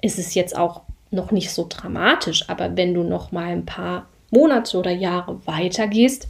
ist 0.00 0.18
es 0.18 0.34
jetzt 0.34 0.56
auch 0.56 0.82
noch 1.10 1.30
nicht 1.30 1.50
so 1.50 1.66
dramatisch. 1.68 2.48
Aber 2.48 2.76
wenn 2.76 2.94
du 2.94 3.02
noch 3.02 3.32
mal 3.32 3.52
ein 3.52 3.66
paar 3.66 4.08
Monate 4.30 4.78
oder 4.78 4.92
Jahre 4.92 5.44
weiter 5.46 5.88
gehst, 5.88 6.28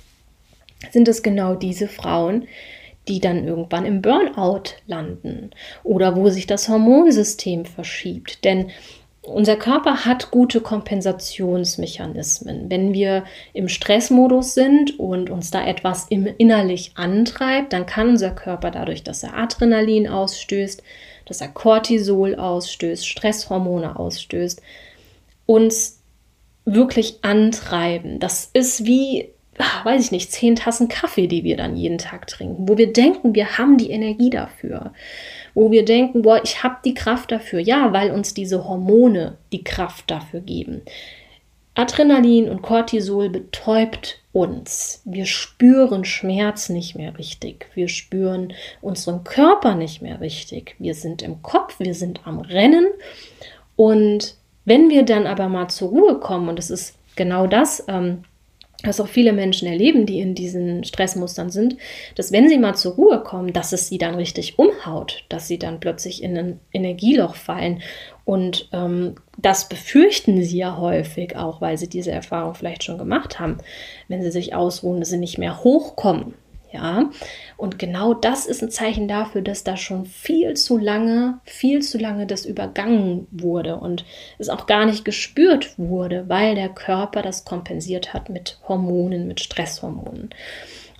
sind 0.90 1.08
es 1.08 1.22
genau 1.22 1.54
diese 1.54 1.88
Frauen, 1.88 2.48
die 3.08 3.20
dann 3.20 3.46
irgendwann 3.46 3.86
im 3.86 4.02
Burnout 4.02 4.74
landen 4.86 5.50
oder 5.82 6.16
wo 6.16 6.30
sich 6.30 6.46
das 6.46 6.68
Hormonsystem 6.68 7.64
verschiebt. 7.64 8.44
Denn 8.44 8.70
unser 9.30 9.56
Körper 9.56 10.04
hat 10.04 10.30
gute 10.30 10.60
Kompensationsmechanismen. 10.60 12.68
Wenn 12.68 12.92
wir 12.92 13.24
im 13.52 13.68
Stressmodus 13.68 14.54
sind 14.54 14.98
und 14.98 15.30
uns 15.30 15.50
da 15.50 15.66
etwas 15.66 16.06
innerlich 16.08 16.92
antreibt, 16.96 17.72
dann 17.72 17.86
kann 17.86 18.10
unser 18.10 18.30
Körper 18.30 18.70
dadurch, 18.70 19.02
dass 19.02 19.22
er 19.22 19.36
Adrenalin 19.36 20.08
ausstößt, 20.08 20.82
dass 21.26 21.40
er 21.40 21.48
Cortisol 21.48 22.34
ausstößt, 22.34 23.06
Stresshormone 23.06 23.98
ausstößt, 23.98 24.60
uns 25.46 26.00
wirklich 26.64 27.18
antreiben. 27.22 28.20
Das 28.20 28.50
ist 28.52 28.84
wie, 28.84 29.30
ach, 29.58 29.84
weiß 29.84 30.04
ich 30.04 30.10
nicht, 30.10 30.32
zehn 30.32 30.56
Tassen 30.56 30.88
Kaffee, 30.88 31.26
die 31.26 31.44
wir 31.44 31.56
dann 31.56 31.76
jeden 31.76 31.98
Tag 31.98 32.26
trinken, 32.26 32.68
wo 32.68 32.76
wir 32.76 32.92
denken, 32.92 33.34
wir 33.34 33.58
haben 33.58 33.78
die 33.78 33.90
Energie 33.90 34.30
dafür. 34.30 34.92
Wo 35.54 35.70
wir 35.70 35.84
denken, 35.84 36.22
boah, 36.22 36.40
ich 36.42 36.62
habe 36.62 36.76
die 36.84 36.94
Kraft 36.94 37.32
dafür. 37.32 37.60
Ja, 37.60 37.92
weil 37.92 38.10
uns 38.10 38.34
diese 38.34 38.64
Hormone 38.64 39.38
die 39.52 39.64
Kraft 39.64 40.10
dafür 40.10 40.40
geben. 40.40 40.82
Adrenalin 41.74 42.48
und 42.48 42.62
Cortisol 42.62 43.30
betäubt 43.30 44.20
uns. 44.32 45.02
Wir 45.04 45.26
spüren 45.26 46.04
Schmerz 46.04 46.68
nicht 46.68 46.94
mehr 46.94 47.16
richtig. 47.18 47.66
Wir 47.74 47.88
spüren 47.88 48.52
unseren 48.80 49.24
Körper 49.24 49.74
nicht 49.74 50.02
mehr 50.02 50.20
richtig. 50.20 50.74
Wir 50.78 50.94
sind 50.94 51.22
im 51.22 51.42
Kopf, 51.42 51.78
wir 51.78 51.94
sind 51.94 52.26
am 52.26 52.40
Rennen. 52.40 52.86
Und 53.76 54.36
wenn 54.64 54.90
wir 54.90 55.04
dann 55.04 55.26
aber 55.26 55.48
mal 55.48 55.68
zur 55.68 55.88
Ruhe 55.88 56.20
kommen, 56.20 56.48
und 56.48 56.58
das 56.58 56.70
ist 56.70 56.96
genau 57.16 57.46
das, 57.46 57.84
ähm, 57.88 58.24
was 58.84 59.00
auch 59.00 59.08
viele 59.08 59.32
Menschen 59.32 59.68
erleben, 59.68 60.06
die 60.06 60.20
in 60.20 60.34
diesen 60.34 60.84
Stressmustern 60.84 61.50
sind, 61.50 61.76
dass 62.14 62.32
wenn 62.32 62.48
sie 62.48 62.58
mal 62.58 62.74
zur 62.74 62.94
Ruhe 62.94 63.22
kommen, 63.22 63.52
dass 63.52 63.72
es 63.72 63.88
sie 63.88 63.98
dann 63.98 64.14
richtig 64.14 64.58
umhaut, 64.58 65.24
dass 65.28 65.48
sie 65.48 65.58
dann 65.58 65.80
plötzlich 65.80 66.22
in 66.22 66.36
ein 66.36 66.60
Energieloch 66.72 67.34
fallen. 67.34 67.82
Und 68.24 68.68
ähm, 68.72 69.16
das 69.38 69.68
befürchten 69.68 70.42
sie 70.42 70.58
ja 70.58 70.76
häufig 70.78 71.36
auch, 71.36 71.60
weil 71.60 71.78
sie 71.78 71.88
diese 71.88 72.12
Erfahrung 72.12 72.54
vielleicht 72.54 72.84
schon 72.84 72.98
gemacht 72.98 73.38
haben. 73.40 73.58
Wenn 74.08 74.22
sie 74.22 74.30
sich 74.30 74.54
ausruhen, 74.54 75.00
dass 75.00 75.10
sie 75.10 75.18
nicht 75.18 75.38
mehr 75.38 75.62
hochkommen, 75.62 76.34
ja, 76.72 77.10
und 77.56 77.78
genau 77.78 78.14
das 78.14 78.46
ist 78.46 78.62
ein 78.62 78.70
Zeichen 78.70 79.08
dafür, 79.08 79.42
dass 79.42 79.64
da 79.64 79.76
schon 79.76 80.06
viel 80.06 80.54
zu 80.54 80.78
lange, 80.78 81.40
viel 81.44 81.82
zu 81.82 81.98
lange 81.98 82.26
das 82.26 82.46
übergangen 82.46 83.26
wurde 83.32 83.76
und 83.76 84.04
es 84.38 84.48
auch 84.48 84.66
gar 84.66 84.86
nicht 84.86 85.04
gespürt 85.04 85.74
wurde, 85.78 86.28
weil 86.28 86.54
der 86.54 86.68
Körper 86.68 87.22
das 87.22 87.44
kompensiert 87.44 88.14
hat 88.14 88.30
mit 88.30 88.58
Hormonen, 88.68 89.26
mit 89.26 89.40
Stresshormonen. 89.40 90.30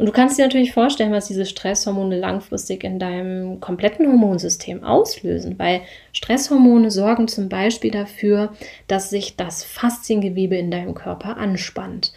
Und 0.00 0.06
du 0.06 0.12
kannst 0.12 0.38
dir 0.38 0.46
natürlich 0.46 0.72
vorstellen, 0.72 1.12
was 1.12 1.26
diese 1.26 1.44
Stresshormone 1.44 2.18
langfristig 2.18 2.84
in 2.84 2.98
deinem 2.98 3.60
kompletten 3.60 4.06
Hormonsystem 4.06 4.82
auslösen, 4.82 5.58
weil 5.58 5.82
Stresshormone 6.14 6.90
sorgen 6.90 7.28
zum 7.28 7.50
Beispiel 7.50 7.90
dafür, 7.90 8.54
dass 8.88 9.10
sich 9.10 9.36
das 9.36 9.62
Fasziengewebe 9.62 10.56
in 10.56 10.70
deinem 10.70 10.94
Körper 10.94 11.36
anspannt 11.36 12.12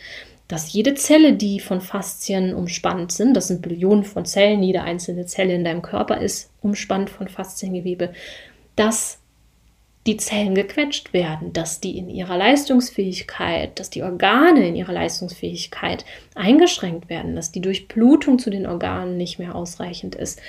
dass 0.54 0.72
jede 0.72 0.94
Zelle, 0.94 1.34
die 1.34 1.60
von 1.60 1.82
Faszien 1.82 2.54
umspannt 2.54 3.12
sind, 3.12 3.36
das 3.36 3.48
sind 3.48 3.64
Billionen 3.64 4.04
von 4.04 4.24
Zellen, 4.24 4.62
jede 4.62 4.84
einzelne 4.84 5.26
Zelle 5.26 5.56
in 5.56 5.64
deinem 5.64 5.82
Körper 5.82 6.22
ist 6.22 6.52
umspannt 6.62 7.10
von 7.10 7.28
Fasziengewebe, 7.28 8.14
dass 8.76 9.18
die 10.06 10.18
Zellen 10.18 10.54
gequetscht 10.54 11.12
werden, 11.12 11.54
dass 11.54 11.80
die 11.80 11.98
in 11.98 12.08
ihrer 12.08 12.38
Leistungsfähigkeit, 12.38 13.80
dass 13.80 13.90
die 13.90 14.04
Organe 14.04 14.68
in 14.68 14.76
ihrer 14.76 14.94
Leistungsfähigkeit 14.94 16.06
eingeschränkt 16.36 17.10
werden, 17.10 17.36
dass 17.36 17.52
die 17.52 17.62
Durchblutung 17.62 18.38
zu 18.38 18.52
den 18.52 18.68
Organen 18.68 19.18
nicht 19.18 19.40
mehr 19.40 19.56
ausreichend 19.56 20.14
ist, 20.14 20.40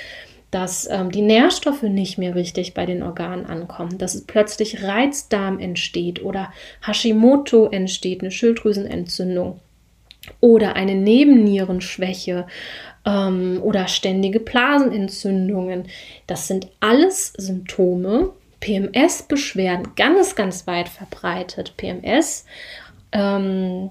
dass 0.51 0.87
ähm, 0.91 1.13
die 1.13 1.23
Nährstoffe 1.23 1.83
nicht 1.83 2.19
mehr 2.19 2.35
richtig 2.35 2.75
bei 2.75 2.85
den 2.85 3.03
Organen 3.03 3.47
ankommen, 3.47 3.97
dass 3.97 4.15
es 4.15 4.27
plötzlich 4.27 4.83
Reizdarm 4.83 5.59
entsteht 5.61 6.23
oder 6.23 6.53
Hashimoto 6.87 7.71
entsteht, 7.71 8.21
eine 8.21 8.31
Schilddrüsenentzündung 8.31 9.61
oder 10.41 10.77
eine 10.77 10.95
Nebennierenschwäche 10.95 12.47
ähm, 13.05 13.61
oder 13.63 13.89
ständige 13.89 14.41
Blasenentzündungen. 14.41 15.85
Das 16.27 16.49
sind 16.49 16.69
alles 16.81 17.33
Symptome. 17.37 18.31
PMS-Beschwerden, 18.61 19.95
ganz, 19.95 20.37
ganz 20.37 20.67
weit 20.67 20.89
verbreitet. 20.89 21.75
PMS, 21.77 22.47
ähm, 23.13 23.91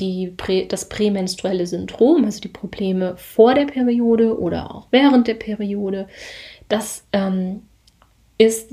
die 0.00 0.34
das 0.68 0.88
prämenstruelle 0.88 1.66
Syndrom, 1.66 2.24
also 2.24 2.40
die 2.40 2.48
Probleme 2.48 3.16
vor 3.16 3.54
der 3.54 3.66
Periode 3.66 4.40
oder 4.40 4.74
auch 4.74 4.88
während 4.90 5.28
der 5.28 5.34
Periode, 5.34 6.08
das 6.68 7.04
ähm, 7.12 7.62
ist, 8.38 8.72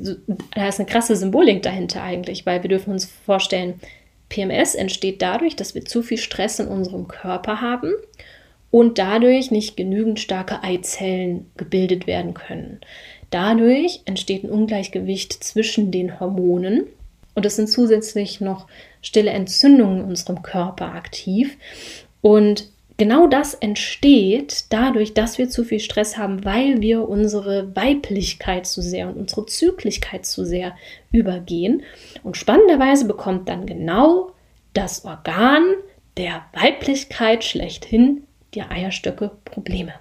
da 0.56 0.70
ist 0.70 0.80
eine 0.80 0.88
krasse 0.88 1.16
Symbolik 1.16 1.62
dahinter 1.62 2.02
eigentlich, 2.02 2.46
weil 2.46 2.64
wir 2.64 2.70
dürfen 2.70 2.94
uns 2.94 3.06
vorstellen, 3.06 3.80
PMS 4.30 4.76
entsteht 4.76 5.22
dadurch, 5.22 5.56
dass 5.56 5.76
wir 5.76 5.86
zu 5.86 6.02
viel 6.02 6.18
Stress 6.18 6.60
in 6.60 6.68
unserem 6.68 7.08
Körper 7.08 7.62
haben 7.62 7.94
und 8.72 8.98
dadurch 8.98 9.52
nicht 9.52 9.78
genügend 9.78 10.20
starke 10.20 10.64
Eizellen 10.64 11.50
gebildet 11.56 12.08
werden 12.08 12.34
können. 12.34 12.80
Dadurch 13.30 14.02
entsteht 14.06 14.44
ein 14.44 14.50
Ungleichgewicht 14.50 15.34
zwischen 15.44 15.92
den 15.92 16.20
Hormonen 16.20 16.86
und 17.36 17.46
es 17.46 17.56
sind 17.56 17.70
zusätzlich 17.70 18.42
noch 18.42 18.68
stille 19.02 19.32
Entzündungen 19.32 20.00
in 20.00 20.06
unserem 20.06 20.42
Körper 20.42 20.94
aktiv. 20.94 21.56
Und 22.22 22.68
genau 22.98 23.28
das 23.28 23.54
entsteht 23.54 24.66
dadurch, 24.70 25.14
dass 25.14 25.38
wir 25.38 25.50
zu 25.50 25.64
viel 25.64 25.80
Stress 25.80 26.18
haben, 26.18 26.44
weil 26.44 26.82
wir 26.82 27.08
unsere 27.08 27.76
Weiblichkeit 27.76 28.66
zu 28.66 28.82
sehr 28.82 29.08
und 29.08 29.18
unsere 29.18 29.46
Zyklichkeit 29.46 30.26
zu 30.26 30.44
sehr 30.44 30.76
übergehen. 31.12 31.84
Und 32.24 32.38
spannenderweise 32.38 33.06
bekommt 33.06 33.48
dann 33.50 33.66
genau 33.66 34.32
das 34.74 35.06
Organ 35.06 35.64
der 36.18 36.46
Weiblichkeit 36.54 37.44
schlechthin 37.44 38.24
die 38.54 38.62
Eierstöcke 38.62 39.32
Probleme. 39.46 39.94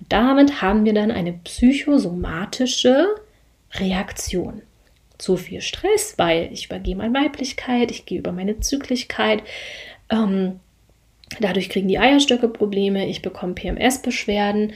Und 0.00 0.12
damit 0.12 0.62
haben 0.62 0.84
wir 0.84 0.94
dann 0.94 1.10
eine 1.10 1.34
psychosomatische 1.44 3.14
Reaktion. 3.74 4.62
Zu 5.16 5.36
viel 5.36 5.60
Stress, 5.60 6.14
weil 6.16 6.52
ich 6.52 6.66
übergehe 6.66 6.96
meine 6.96 7.14
Weiblichkeit, 7.14 7.90
ich 7.90 8.04
gehe 8.04 8.18
über 8.18 8.32
meine 8.32 8.58
Zyklichkeit. 8.60 9.42
Ähm, 10.10 10.60
Dadurch 11.40 11.68
kriegen 11.68 11.88
die 11.88 11.98
Eierstöcke 11.98 12.48
Probleme, 12.48 13.06
ich 13.06 13.22
bekomme 13.22 13.54
PMS-Beschwerden. 13.54 14.72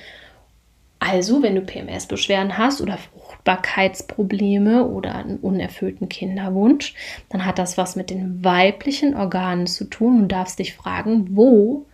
Also, 0.98 1.42
wenn 1.42 1.54
du 1.54 1.60
PMS-Beschwerden 1.60 2.58
hast 2.58 2.80
oder 2.80 2.98
Fruchtbarkeitsprobleme 2.98 4.84
oder 4.84 5.14
einen 5.14 5.36
unerfüllten 5.36 6.08
Kinderwunsch, 6.08 6.94
dann 7.28 7.44
hat 7.44 7.58
das 7.58 7.78
was 7.78 7.94
mit 7.94 8.10
den 8.10 8.42
weiblichen 8.44 9.14
Organen 9.14 9.66
zu 9.66 9.84
tun 9.84 10.22
und 10.22 10.32
darfst 10.32 10.58
dich 10.58 10.74
fragen, 10.74 11.36
wo 11.36 11.86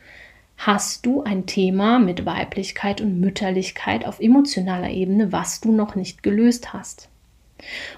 hast 0.57 1.05
du 1.05 1.23
ein 1.23 1.47
Thema 1.47 1.99
mit 1.99 2.25
Weiblichkeit 2.25 3.01
und 3.01 3.21
Mütterlichkeit 3.21 4.07
auf 4.07 4.21
emotionaler 4.21 4.90
Ebene, 4.90 5.33
was 5.33 5.61
du 5.61 5.73
noch 5.73 5.95
nicht 5.97 6.23
gelöst 6.23 6.73
hast. 6.73 7.09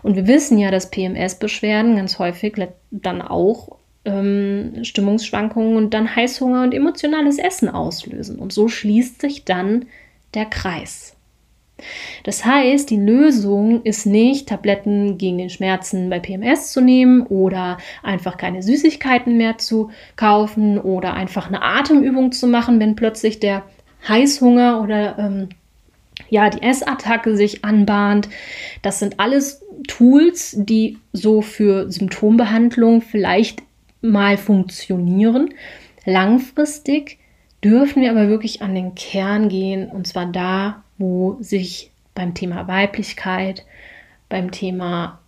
Und 0.03 0.17
wir 0.17 0.27
wissen 0.27 0.59
ja, 0.59 0.71
dass 0.71 0.91
PMS-Beschwerden 0.91 1.97
ganz 1.97 2.19
häufig 2.19 2.55
dann 2.91 3.23
auch 3.23 3.76
ähm, 4.07 4.83
Stimmungsschwankungen 4.83 5.77
und 5.77 5.93
dann 5.93 6.15
Heißhunger 6.17 6.63
und 6.63 6.73
emotionales 6.73 7.39
Essen 7.39 7.69
auslösen. 7.69 8.39
Und 8.39 8.53
so 8.53 8.69
schließt 8.69 9.21
sich 9.21 9.45
dann 9.45 9.87
der 10.35 10.47
Kreis. 10.47 11.17
Das 12.25 12.45
heißt, 12.45 12.89
die 12.89 12.97
Lösung 12.97 13.83
ist 13.83 14.07
nicht, 14.07 14.49
Tabletten 14.49 15.19
gegen 15.19 15.37
den 15.37 15.51
Schmerzen 15.51 16.09
bei 16.09 16.21
PMS 16.21 16.73
zu 16.73 16.81
nehmen 16.81 17.23
oder 17.23 17.77
einfach 18.03 18.39
keine 18.39 18.63
Süßigkeiten 18.63 19.37
mehr 19.37 19.59
zu 19.59 19.91
kaufen 20.17 20.79
oder 20.79 21.13
einfach 21.13 21.49
eine 21.49 21.63
Atemübung 21.63 22.33
zu 22.33 22.47
machen, 22.47 22.81
wenn 22.81 22.97
plötzlich 22.97 23.41
der 23.41 23.65
Heißhunger 24.09 24.81
oder 24.83 25.19
ähm, 25.19 25.49
ja, 26.31 26.49
die 26.49 26.63
Essattacke 26.63 27.37
sich 27.37 27.65
anbahnt. 27.65 28.31
Das 28.81 28.99
sind 28.99 29.21
alles 29.21 29.63
Tools, 29.87 30.57
die 30.59 30.99
so 31.13 31.43
für 31.43 31.91
Symptombehandlung 31.91 33.03
vielleicht 33.03 33.63
mal 34.11 34.37
funktionieren. 34.37 35.55
Langfristig 36.05 37.19
dürfen 37.63 38.03
wir 38.03 38.11
aber 38.11 38.29
wirklich 38.29 38.63
an 38.63 38.75
den 38.75 38.95
Kern 38.95 39.49
gehen 39.49 39.89
und 39.89 40.07
zwar 40.07 40.27
da, 40.27 40.83
wo 40.99 41.37
sich 41.41 41.91
beim 42.15 42.35
Thema 42.35 42.69
Weiblichkeit, 42.69 43.65
beim 44.29 44.51
Thema 44.51 45.21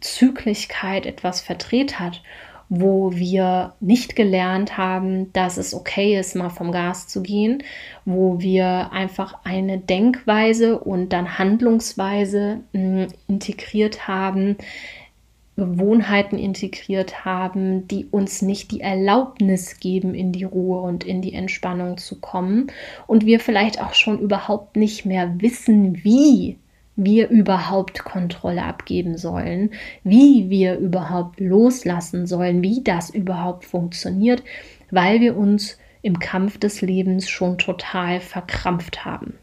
Zyklichkeit 0.00 1.06
etwas 1.06 1.40
verdreht 1.40 1.98
hat, 1.98 2.22
wo 2.68 3.12
wir 3.12 3.74
nicht 3.80 4.14
gelernt 4.14 4.78
haben, 4.78 5.32
dass 5.32 5.56
es 5.56 5.74
okay 5.74 6.18
ist, 6.18 6.36
mal 6.36 6.50
vom 6.50 6.70
Gas 6.70 7.08
zu 7.08 7.20
gehen, 7.20 7.64
wo 8.04 8.40
wir 8.40 8.92
einfach 8.92 9.40
eine 9.42 9.78
Denkweise 9.78 10.78
und 10.78 11.12
dann 11.12 11.36
Handlungsweise 11.38 12.60
mh, 12.72 12.80
hm, 12.80 13.08
integriert 13.26 14.06
haben, 14.06 14.56
Gewohnheiten 15.60 16.38
integriert 16.38 17.26
haben, 17.26 17.86
die 17.86 18.06
uns 18.10 18.40
nicht 18.40 18.70
die 18.70 18.80
Erlaubnis 18.80 19.78
geben, 19.78 20.14
in 20.14 20.32
die 20.32 20.44
Ruhe 20.44 20.80
und 20.80 21.04
in 21.04 21.20
die 21.20 21.34
Entspannung 21.34 21.98
zu 21.98 22.18
kommen 22.18 22.68
und 23.06 23.26
wir 23.26 23.40
vielleicht 23.40 23.78
auch 23.82 23.92
schon 23.92 24.18
überhaupt 24.18 24.76
nicht 24.76 25.04
mehr 25.04 25.34
wissen, 25.38 26.02
wie 26.02 26.56
wir 26.96 27.28
überhaupt 27.28 28.04
Kontrolle 28.04 28.62
abgeben 28.62 29.18
sollen, 29.18 29.72
wie 30.02 30.48
wir 30.48 30.78
überhaupt 30.78 31.40
loslassen 31.40 32.26
sollen, 32.26 32.62
wie 32.62 32.82
das 32.82 33.10
überhaupt 33.10 33.66
funktioniert, 33.66 34.42
weil 34.90 35.20
wir 35.20 35.36
uns 35.36 35.76
im 36.00 36.18
Kampf 36.18 36.56
des 36.56 36.80
Lebens 36.80 37.28
schon 37.28 37.58
total 37.58 38.20
verkrampft 38.20 39.04
haben. 39.04 39.34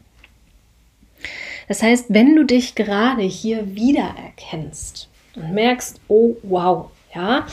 Das 1.68 1.80
heißt, 1.80 2.06
wenn 2.08 2.34
du 2.34 2.44
dich 2.44 2.74
gerade 2.74 3.22
hier 3.22 3.76
wiedererkennst 3.76 5.08
und 5.38 5.54
merkst, 5.54 6.00
oh 6.08 6.36
wow, 6.42 6.90
ja, 7.14 7.46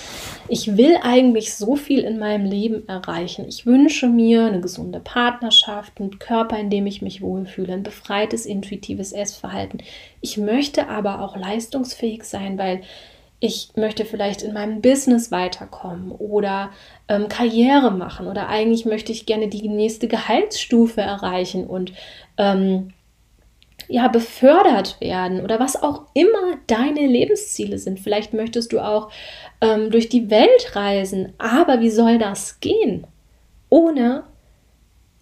ich 0.50 0.76
will 0.76 0.98
eigentlich 1.02 1.56
so 1.56 1.76
viel 1.76 2.00
in 2.02 2.20
meinem 2.20 2.46
Leben 2.46 2.88
erreichen. 2.90 3.46
Ich 3.48 3.66
wünsche 3.66 4.08
mir 4.08 4.46
eine 4.46 4.60
gesunde 4.60 5.00
Partnerschaft, 5.00 5.94
einen 6.00 6.20
Körper, 6.20 6.60
in 6.60 6.70
dem 6.70 6.86
ich 6.88 7.02
mich 7.02 7.22
wohlfühle, 7.22 7.74
ein 7.74 7.84
befreites, 7.84 8.46
intuitives 8.46 9.14
Essverhalten. 9.14 9.82
Ich 10.20 10.38
möchte 10.38 10.90
aber 10.90 11.22
auch 11.22 11.38
leistungsfähig 11.38 12.26
sein, 12.26 12.58
weil 12.58 12.82
ich 13.40 13.70
möchte 13.76 14.06
vielleicht 14.06 14.42
in 14.42 14.54
meinem 14.54 14.82
Business 14.82 15.32
weiterkommen 15.32 16.12
oder 16.12 16.72
ähm, 17.08 17.30
Karriere 17.30 17.92
machen 17.92 18.28
oder 18.28 18.48
eigentlich 18.48 18.86
möchte 18.86 19.12
ich 19.12 19.26
gerne 19.26 19.48
die 19.48 19.68
nächste 19.68 20.08
Gehaltsstufe 20.08 21.02
erreichen 21.02 21.66
und 21.66 21.94
ähm, 22.38 22.94
ja, 23.88 24.08
befördert 24.08 25.00
werden 25.00 25.42
oder 25.42 25.60
was 25.60 25.82
auch 25.82 26.04
immer 26.14 26.58
deine 26.68 27.06
Lebensziele 27.08 27.78
sind. 27.78 28.00
Vielleicht 28.00 28.34
möchtest 28.34 28.74
du 28.74 28.80
auch 28.80 29.10
ähm, 29.62 29.92
durch 29.92 30.10
die 30.10 30.30
Welt 30.30 30.76
reisen, 30.76 31.34
aber 31.38 31.82
wie 31.82 31.90
soll 31.90 32.18
das 32.18 32.60
gehen 32.60 33.06
ohne 33.70 34.24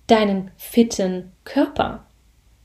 deinen 0.07 0.51
fitten 0.57 1.31
Körper? 1.43 2.05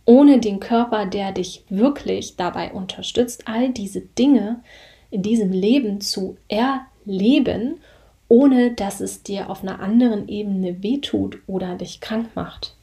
Ohne 0.04 0.38
den 0.38 0.58
Körper, 0.58 1.04
der 1.04 1.32
dich 1.32 1.64
wirklich 1.68 2.37
dabei 2.37 2.72
unterstützt, 2.72 3.46
all 3.46 3.70
diese 3.70 4.00
Dinge 4.00 4.62
in 5.11 5.22
diesem 5.22 5.52
Leben 5.52 6.00
zu 6.00 6.37
erleben, 6.48 7.80
ohne 8.28 8.72
dass 8.72 9.00
es 9.00 9.22
dir 9.22 9.50
auf 9.50 9.62
einer 9.62 9.80
anderen 9.80 10.28
Ebene 10.28 10.82
wehtut 10.82 11.38
oder 11.46 11.74
dich 11.74 12.00
krank 12.00 12.30
macht. 12.34 12.77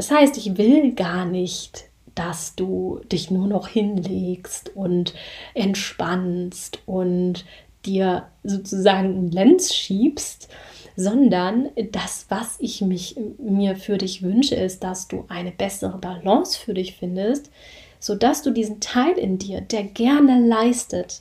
Das 0.00 0.10
heißt, 0.10 0.38
ich 0.38 0.56
will 0.56 0.94
gar 0.94 1.26
nicht, 1.26 1.84
dass 2.14 2.54
du 2.54 3.02
dich 3.12 3.30
nur 3.30 3.46
noch 3.46 3.68
hinlegst 3.68 4.74
und 4.74 5.12
entspannst 5.52 6.78
und 6.86 7.44
dir 7.84 8.26
sozusagen 8.42 9.08
einen 9.08 9.30
Lenz 9.30 9.74
schiebst, 9.74 10.48
sondern 10.96 11.68
das, 11.92 12.24
was 12.30 12.56
ich 12.60 12.80
mich, 12.80 13.16
mir 13.36 13.76
für 13.76 13.98
dich 13.98 14.22
wünsche, 14.22 14.54
ist, 14.54 14.84
dass 14.84 15.06
du 15.06 15.26
eine 15.28 15.52
bessere 15.52 15.98
Balance 15.98 16.58
für 16.58 16.72
dich 16.72 16.96
findest, 16.96 17.50
sodass 17.98 18.40
du 18.40 18.52
diesen 18.52 18.80
Teil 18.80 19.18
in 19.18 19.36
dir, 19.36 19.60
der 19.60 19.82
gerne 19.82 20.40
leistet, 20.40 21.20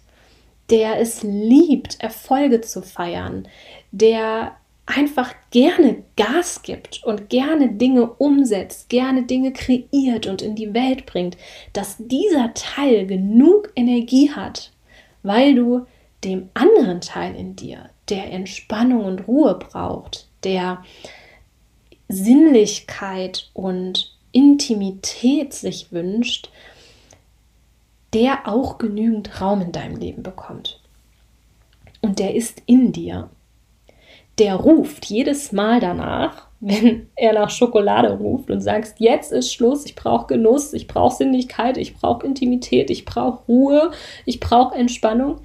der 0.70 1.02
es 1.02 1.22
liebt, 1.22 2.00
Erfolge 2.00 2.62
zu 2.62 2.82
feiern, 2.82 3.46
der 3.92 4.56
einfach 4.90 5.34
gerne 5.52 6.04
Gas 6.18 6.64
gibt 6.64 7.04
und 7.04 7.30
gerne 7.30 7.70
Dinge 7.74 8.10
umsetzt, 8.14 8.90
gerne 8.90 9.24
Dinge 9.24 9.54
kreiert 9.54 10.26
und 10.26 10.42
in 10.42 10.56
die 10.56 10.74
Welt 10.74 11.06
bringt, 11.06 11.38
dass 11.74 11.98
dieser 12.00 12.54
Teil 12.54 13.06
genug 13.06 13.72
Energie 13.76 14.32
hat, 14.32 14.72
weil 15.22 15.54
du 15.56 15.86
dem 16.24 16.50
anderen 16.54 17.02
Teil 17.02 17.36
in 17.36 17.56
dir, 17.56 17.90
der 18.10 18.32
Entspannung 18.32 19.06
und 19.06 19.28
Ruhe 19.28 19.56
braucht, 19.56 20.28
der 20.44 20.84
Sinnlichkeit 22.08 23.52
und 23.54 24.18
Intimität 24.32 25.54
sich 25.54 25.92
wünscht, 25.92 26.50
der 28.14 28.48
auch 28.48 28.80
genügend 28.80 29.40
Raum 29.40 29.62
in 29.62 29.72
deinem 29.72 29.98
Leben 29.98 30.24
bekommt. 30.24 30.82
Und 32.02 32.18
der 32.18 32.34
ist 32.34 32.64
in 32.66 32.92
dir. 32.92 33.30
Der 34.40 34.56
ruft 34.56 35.06
jedes 35.06 35.52
Mal 35.52 35.80
danach, 35.80 36.48
wenn 36.62 37.08
er 37.16 37.34
nach 37.34 37.50
Schokolade 37.50 38.12
ruft 38.18 38.50
und 38.50 38.62
sagst, 38.62 38.96
jetzt 39.00 39.32
ist 39.32 39.54
Schluss, 39.54 39.86
ich 39.86 39.96
brauche 39.96 40.28
Genuss, 40.28 40.74
ich 40.74 40.88
brauche 40.88 41.16
Sinnlichkeit, 41.16 41.78
ich 41.78 41.96
brauche 41.96 42.26
Intimität, 42.26 42.90
ich 42.90 43.06
brauche 43.06 43.44
Ruhe, 43.48 43.92
ich 44.26 44.40
brauche 44.40 44.76
Entspannung, 44.76 45.40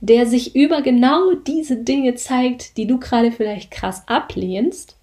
der 0.00 0.26
sich 0.26 0.56
über 0.56 0.82
genau 0.82 1.34
diese 1.46 1.76
Dinge 1.76 2.14
zeigt, 2.14 2.76
die 2.76 2.86
du 2.86 2.98
gerade 2.98 3.30
vielleicht 3.30 3.70
krass 3.70 4.02
ablehnst. 4.06 4.96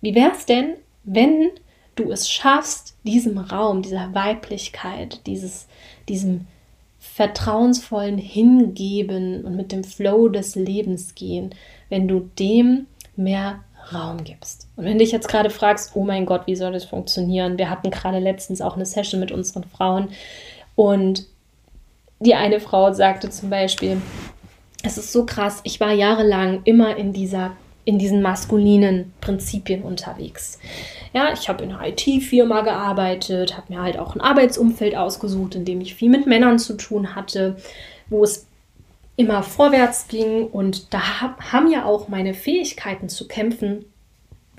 Wie 0.00 0.14
wäre 0.14 0.32
es 0.32 0.46
denn, 0.46 0.74
wenn 1.02 1.50
du 1.96 2.10
es 2.10 2.30
schaffst, 2.30 2.96
diesem 3.04 3.38
Raum, 3.38 3.82
dieser 3.82 4.14
Weiblichkeit, 4.14 5.26
dieses, 5.26 5.66
diesem 6.08 6.46
vertrauensvollen 6.98 8.18
Hingeben 8.18 9.44
und 9.44 9.56
mit 9.56 9.72
dem 9.72 9.84
Flow 9.84 10.28
des 10.28 10.56
Lebens 10.56 11.14
gehen, 11.14 11.54
wenn 11.94 12.08
du 12.08 12.28
dem 12.40 12.86
mehr 13.14 13.60
Raum 13.92 14.24
gibst. 14.24 14.66
Und 14.74 14.84
wenn 14.84 14.98
dich 14.98 15.12
jetzt 15.12 15.28
gerade 15.28 15.48
fragst, 15.48 15.92
oh 15.94 16.02
mein 16.02 16.26
Gott, 16.26 16.48
wie 16.48 16.56
soll 16.56 16.72
das 16.72 16.84
funktionieren? 16.84 17.56
Wir 17.56 17.70
hatten 17.70 17.92
gerade 17.92 18.18
letztens 18.18 18.60
auch 18.60 18.74
eine 18.74 18.84
Session 18.84 19.20
mit 19.20 19.30
unseren 19.30 19.62
Frauen 19.62 20.08
und 20.74 21.26
die 22.18 22.34
eine 22.34 22.58
Frau 22.58 22.92
sagte 22.92 23.30
zum 23.30 23.48
Beispiel, 23.48 24.02
es 24.82 24.98
ist 24.98 25.12
so 25.12 25.24
krass, 25.24 25.60
ich 25.62 25.78
war 25.78 25.92
jahrelang 25.92 26.62
immer 26.64 26.96
in 26.96 27.12
dieser 27.12 27.52
in 27.84 27.98
diesen 27.98 28.22
maskulinen 28.22 29.12
Prinzipien 29.20 29.82
unterwegs. 29.82 30.58
Ja, 31.12 31.32
ich 31.32 31.48
habe 31.48 31.62
in 31.62 31.70
einer 31.70 31.86
IT-Firma 31.86 32.62
gearbeitet, 32.62 33.56
habe 33.56 33.72
mir 33.72 33.82
halt 33.82 33.98
auch 33.98 34.16
ein 34.16 34.22
Arbeitsumfeld 34.22 34.96
ausgesucht, 34.96 35.54
in 35.54 35.66
dem 35.66 35.80
ich 35.82 35.94
viel 35.94 36.08
mit 36.08 36.26
Männern 36.26 36.58
zu 36.58 36.78
tun 36.78 37.14
hatte, 37.14 37.56
wo 38.08 38.24
es 38.24 38.46
immer 39.16 39.42
vorwärts 39.42 40.08
ging 40.08 40.46
und 40.46 40.92
da 40.92 41.30
haben 41.52 41.70
ja 41.70 41.84
auch 41.84 42.08
meine 42.08 42.34
Fähigkeiten 42.34 43.08
zu 43.08 43.28
kämpfen, 43.28 43.84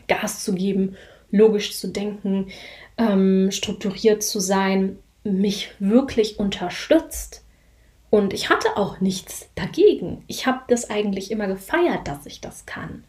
Gas 0.07 0.43
zu 0.43 0.53
geben, 0.53 0.95
logisch 1.31 1.77
zu 1.77 1.89
denken, 1.89 2.47
ähm, 2.97 3.51
strukturiert 3.51 4.23
zu 4.23 4.39
sein, 4.39 4.97
mich 5.23 5.71
wirklich 5.79 6.39
unterstützt. 6.39 7.43
Und 8.09 8.33
ich 8.33 8.49
hatte 8.49 8.77
auch 8.77 9.01
nichts 9.01 9.49
dagegen. 9.55 10.23
Ich 10.27 10.45
habe 10.45 10.61
das 10.67 10.89
eigentlich 10.89 11.31
immer 11.31 11.47
gefeiert, 11.47 12.07
dass 12.07 12.25
ich 12.25 12.39
das 12.39 12.65
kann. 12.65 13.03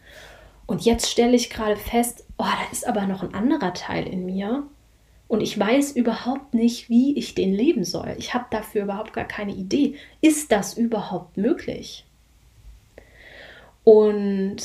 Und 0.65 0.83
jetzt 0.83 1.09
stelle 1.09 1.35
ich 1.35 1.49
gerade 1.49 1.77
fest, 1.77 2.25
oh, 2.37 2.43
da 2.43 2.71
ist 2.71 2.85
aber 2.85 3.07
noch 3.07 3.23
ein 3.23 3.33
anderer 3.33 3.73
Teil 3.73 4.05
in 4.05 4.25
mir. 4.25 4.63
Und 5.27 5.41
ich 5.41 5.59
weiß 5.59 5.91
überhaupt 5.91 6.53
nicht, 6.53 6.89
wie 6.89 7.17
ich 7.17 7.35
den 7.35 7.53
leben 7.53 7.83
soll. 7.83 8.15
Ich 8.17 8.33
habe 8.33 8.45
dafür 8.49 8.83
überhaupt 8.83 9.13
gar 9.13 9.25
keine 9.27 9.53
Idee. 9.53 9.95
Ist 10.21 10.51
das 10.51 10.77
überhaupt 10.77 11.35
möglich? 11.35 12.05
Und 13.83 14.57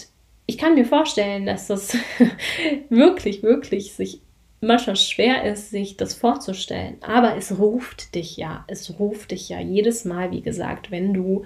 ich 0.46 0.58
kann 0.58 0.74
mir 0.74 0.84
vorstellen, 0.84 1.46
dass 1.46 1.66
das 1.66 1.96
wirklich, 2.88 3.42
wirklich 3.42 3.94
sich 3.94 4.20
manchmal 4.60 4.96
schwer 4.96 5.44
ist, 5.44 5.70
sich 5.70 5.96
das 5.96 6.14
vorzustellen. 6.14 6.96
Aber 7.02 7.36
es 7.36 7.58
ruft 7.58 8.14
dich 8.14 8.36
ja. 8.36 8.64
Es 8.68 8.98
ruft 8.98 9.32
dich 9.32 9.48
ja 9.48 9.60
jedes 9.60 10.04
Mal, 10.04 10.30
wie 10.30 10.42
gesagt, 10.42 10.90
wenn 10.90 11.12
du 11.12 11.44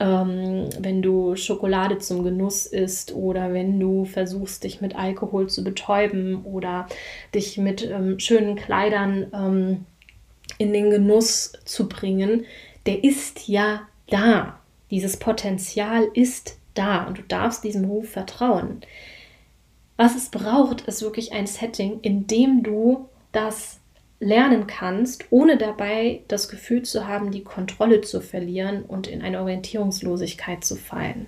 ähm, 0.00 0.70
wenn 0.80 1.02
du 1.02 1.36
Schokolade 1.36 1.98
zum 1.98 2.24
Genuss 2.24 2.66
isst 2.66 3.14
oder 3.14 3.52
wenn 3.52 3.78
du 3.78 4.06
versuchst, 4.06 4.64
dich 4.64 4.80
mit 4.80 4.96
Alkohol 4.96 5.48
zu 5.48 5.62
betäuben 5.62 6.42
oder 6.44 6.86
dich 7.34 7.58
mit 7.58 7.88
ähm, 7.88 8.18
schönen 8.18 8.56
Kleidern 8.56 9.26
ähm, 9.34 9.84
in 10.58 10.72
den 10.72 10.90
Genuss 10.90 11.52
zu 11.64 11.88
bringen, 11.88 12.46
der 12.86 13.04
ist 13.04 13.46
ja 13.46 13.82
da. 14.08 14.58
Dieses 14.90 15.18
Potenzial 15.18 16.08
ist 16.14 16.58
da 16.74 17.04
und 17.04 17.18
du 17.18 17.22
darfst 17.22 17.62
diesem 17.62 17.84
Ruf 17.84 18.08
vertrauen. 18.08 18.80
Was 19.98 20.16
es 20.16 20.30
braucht, 20.30 20.80
ist 20.82 21.02
wirklich 21.02 21.32
ein 21.32 21.46
Setting, 21.46 22.00
in 22.00 22.26
dem 22.26 22.62
du 22.62 23.06
das 23.32 23.79
lernen 24.20 24.66
kannst, 24.66 25.24
ohne 25.30 25.56
dabei 25.56 26.20
das 26.28 26.48
Gefühl 26.48 26.82
zu 26.82 27.08
haben, 27.08 27.30
die 27.30 27.42
Kontrolle 27.42 28.02
zu 28.02 28.20
verlieren 28.20 28.82
und 28.82 29.06
in 29.06 29.22
eine 29.22 29.40
Orientierungslosigkeit 29.40 30.62
zu 30.62 30.76
fallen. 30.76 31.26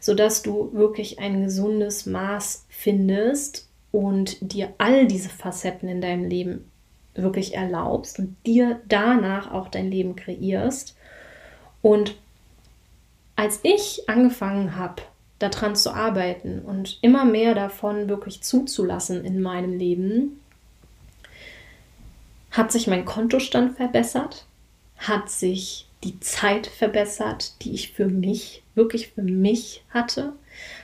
Sodass 0.00 0.42
du 0.42 0.72
wirklich 0.74 1.20
ein 1.20 1.44
gesundes 1.44 2.04
Maß 2.04 2.66
findest 2.68 3.68
und 3.92 4.52
dir 4.52 4.74
all 4.78 5.06
diese 5.06 5.28
Facetten 5.28 5.88
in 5.88 6.00
deinem 6.00 6.24
Leben 6.24 6.70
wirklich 7.14 7.54
erlaubst 7.54 8.18
und 8.18 8.36
dir 8.44 8.80
danach 8.88 9.52
auch 9.52 9.68
dein 9.68 9.88
Leben 9.88 10.16
kreierst. 10.16 10.96
Und 11.80 12.16
als 13.36 13.60
ich 13.62 14.08
angefangen 14.08 14.76
habe, 14.76 15.02
daran 15.38 15.76
zu 15.76 15.92
arbeiten 15.92 16.60
und 16.60 16.98
immer 17.02 17.24
mehr 17.24 17.54
davon 17.54 18.08
wirklich 18.08 18.42
zuzulassen 18.42 19.24
in 19.24 19.40
meinem 19.40 19.78
Leben, 19.78 20.40
hat 22.54 22.70
sich 22.70 22.86
mein 22.86 23.04
Kontostand 23.04 23.76
verbessert, 23.76 24.46
hat 24.96 25.28
sich 25.28 25.88
die 26.04 26.20
Zeit 26.20 26.68
verbessert, 26.68 27.60
die 27.62 27.74
ich 27.74 27.92
für 27.92 28.06
mich, 28.06 28.62
wirklich 28.76 29.08
für 29.08 29.22
mich 29.22 29.82
hatte, 29.90 30.34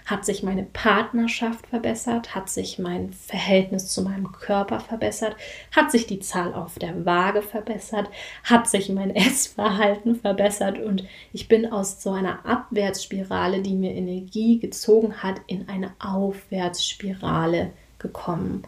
hat 0.05 0.25
sich 0.25 0.43
meine 0.43 0.64
Partnerschaft 0.64 1.68
verbessert, 1.68 2.35
hat 2.35 2.49
sich 2.49 2.81
mein 2.81 3.12
Verhältnis 3.12 3.87
zu 3.87 4.03
meinem 4.03 4.33
Körper 4.33 4.81
verbessert, 4.81 5.37
hat 5.71 5.93
sich 5.93 6.09
die 6.09 6.18
Zahl 6.18 6.55
auf 6.55 6.81
der 6.81 7.07
Waage 7.07 7.41
verbessert, 7.41 8.09
hat 8.43 8.68
sich 8.68 8.89
mein 8.89 9.11
Essverhalten 9.14 10.16
verbessert? 10.16 10.81
Und 10.81 11.05
ich 11.33 11.47
bin 11.47 11.71
aus 11.71 12.03
so 12.03 12.11
einer 12.11 12.45
Abwärtsspirale, 12.45 13.62
die 13.62 13.75
mir 13.75 13.93
Energie 13.93 14.59
gezogen 14.59 15.23
hat, 15.23 15.41
in 15.47 15.68
eine 15.68 15.93
Aufwärtsspirale 16.01 17.71
gekommen. 18.01 18.64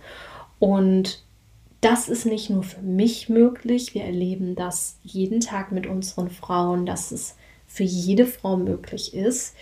Und 0.61 1.25
das 1.83 2.09
ist 2.09 2.27
nicht 2.27 2.49
nur 2.49 2.63
für 2.63 2.81
mich 2.81 3.29
möglich, 3.29 3.93
wir 3.93 4.05
erleben 4.05 4.55
das 4.55 4.99
jeden 5.03 5.41
Tag 5.41 5.73
mit 5.73 5.87
unseren 5.87 6.31
Frauen, 6.31 6.87
dass 6.87 7.11
es 7.11 7.37
für 7.67 7.83
jede 7.83 8.25
Frau 8.25 8.57
möglich 8.57 9.15
ist, 9.15 9.57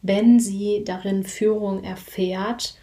wenn 0.00 0.38
sie 0.38 0.84
darin 0.84 1.24
Führung 1.24 1.82
erfährt 1.82 2.78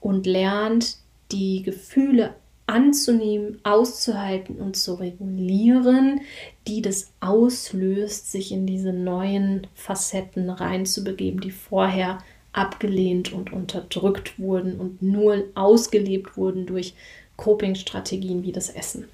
und 0.00 0.26
lernt, 0.26 0.98
die 1.32 1.62
Gefühle 1.62 2.34
anzunehmen, 2.66 3.58
auszuhalten 3.64 4.56
und 4.56 4.76
zu 4.76 4.94
regulieren, 4.94 6.20
die 6.68 6.82
das 6.82 7.12
auslöst, 7.20 8.30
sich 8.30 8.52
in 8.52 8.66
diese 8.66 8.92
neuen 8.92 9.66
Facetten 9.74 10.50
reinzubegeben, 10.50 11.40
die 11.40 11.52
vorher 11.52 12.18
abgelehnt 12.52 13.32
und 13.32 13.52
unterdrückt 13.52 14.38
wurden 14.38 14.78
und 14.78 15.00
nur 15.00 15.44
ausgelebt 15.54 16.36
wurden 16.36 16.66
durch 16.66 16.94
Coping-Strategien 17.36 18.42
wie 18.42 18.52
das 18.52 18.70
Essen. 18.70 19.08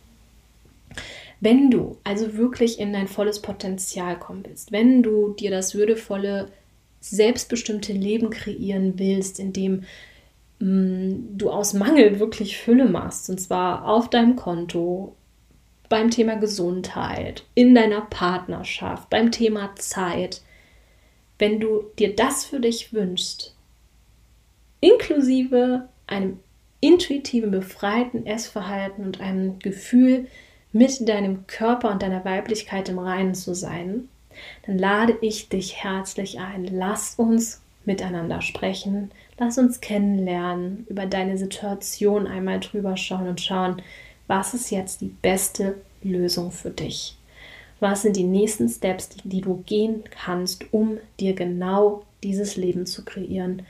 Wenn 1.41 1.71
du 1.71 1.99
also 2.05 2.37
wirklich 2.37 2.79
in 2.79 2.93
dein 2.93 3.09
volles 3.09 3.43
Potenzial 3.43 4.19
kommen 4.19 4.45
willst, 4.47 4.71
wenn 4.71 5.03
du 5.03 5.35
dir 5.35 5.51
das 5.51 5.75
würdevolle, 5.75 6.49
selbstbestimmte 7.01 7.93
Leben 7.93 8.31
kreieren 8.31 8.97
willst, 8.97 9.41
in 9.41 9.53
dem 9.53 9.83
mm, 10.61 11.37
du 11.37 11.51
aus 11.51 11.75
Mangel 11.75 12.21
wirklich 12.21 12.59
Fülle 12.59 12.85
machst, 12.85 13.29
und 13.29 13.41
zwar 13.41 13.89
auf 13.89 14.09
deinem 14.09 14.37
Konto, 14.37 15.17
beim 15.89 16.11
Thema 16.11 16.37
Gesundheit, 16.37 17.45
in 17.55 17.75
deiner 17.75 18.03
Partnerschaft, 18.03 19.11
beim 19.11 19.31
Thema 19.33 19.75
Zeit, 19.77 20.43
wenn 21.39 21.59
du 21.59 21.85
dir 21.99 22.15
das 22.15 22.45
für 22.45 22.61
dich 22.61 22.93
wünschst, 22.93 23.55
inklusive 24.81 25.89
einem 26.07 26.39
intuitiven, 26.83 27.53
befreiten 27.53 28.27
Essverhalten 28.27 29.07
und 29.07 29.21
einem 29.21 29.59
Gefühl, 29.61 30.27
mit 30.73 31.09
deinem 31.09 31.47
Körper 31.47 31.91
und 31.91 32.03
deiner 32.03 32.25
Weiblichkeit 32.25 32.89
im 32.89 32.99
Reinen 32.99 33.35
zu 33.35 33.55
sein, 33.55 34.09
dann 34.67 34.79
lade 34.79 35.17
ich 35.21 35.49
dich 35.49 35.83
herzlich 35.85 36.41
ein. 36.41 36.65
Lass 36.65 37.15
uns 37.17 37.61
miteinander 37.85 38.41
sprechen. 38.41 39.11
Lass 39.39 39.59
uns 39.59 39.81
kennenlernen, 39.81 40.87
über 40.89 41.07
deine 41.07 41.37
Situation 41.39 42.27
einmal 42.27 42.61
drüber 42.61 42.97
schauen 42.97 43.29
und 43.29 43.41
schauen, 43.41 43.83
was 44.27 44.55
ist 44.55 44.71
jetzt 44.71 45.03
die 45.03 45.15
beste 45.23 45.77
Lösung 46.03 46.51
für 46.51 46.71
dich. 46.71 47.17
Was 47.81 48.03
sind 48.03 48.17
die 48.17 48.25
nächsten 48.25 48.69
Steps, 48.69 49.11
die, 49.11 49.29
die 49.29 49.41
du 49.41 49.63
gehen 49.67 50.05
kannst, 50.11 50.73
um 50.73 50.99
dir 51.21 51.35
genau 51.35 52.05
dieses 52.23 52.57
Leben 52.57 52.87
zu 52.87 53.05
kreieren, 53.05 53.63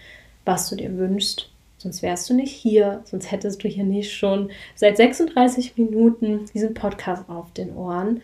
was 0.44 0.70
du 0.70 0.76
dir 0.76 0.96
wünschst 0.96 1.51
Sonst 1.82 2.00
wärst 2.02 2.30
du 2.30 2.34
nicht 2.34 2.52
hier, 2.52 3.02
sonst 3.04 3.32
hättest 3.32 3.64
du 3.64 3.68
hier 3.68 3.82
nicht 3.82 4.12
schon 4.12 4.52
seit 4.76 4.96
36 4.96 5.76
Minuten 5.76 6.46
diesen 6.54 6.74
Podcast 6.74 7.28
auf 7.28 7.50
den 7.52 7.74
Ohren. 7.74 8.22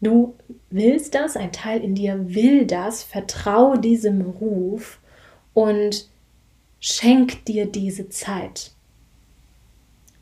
Du 0.00 0.34
willst 0.70 1.14
das, 1.14 1.36
ein 1.36 1.52
Teil 1.52 1.84
in 1.84 1.94
dir 1.94 2.34
will 2.34 2.64
das, 2.64 3.02
vertraue 3.02 3.78
diesem 3.78 4.22
Ruf 4.22 5.00
und 5.52 6.08
schenk 6.80 7.44
dir 7.44 7.66
diese 7.66 8.08
Zeit. 8.08 8.70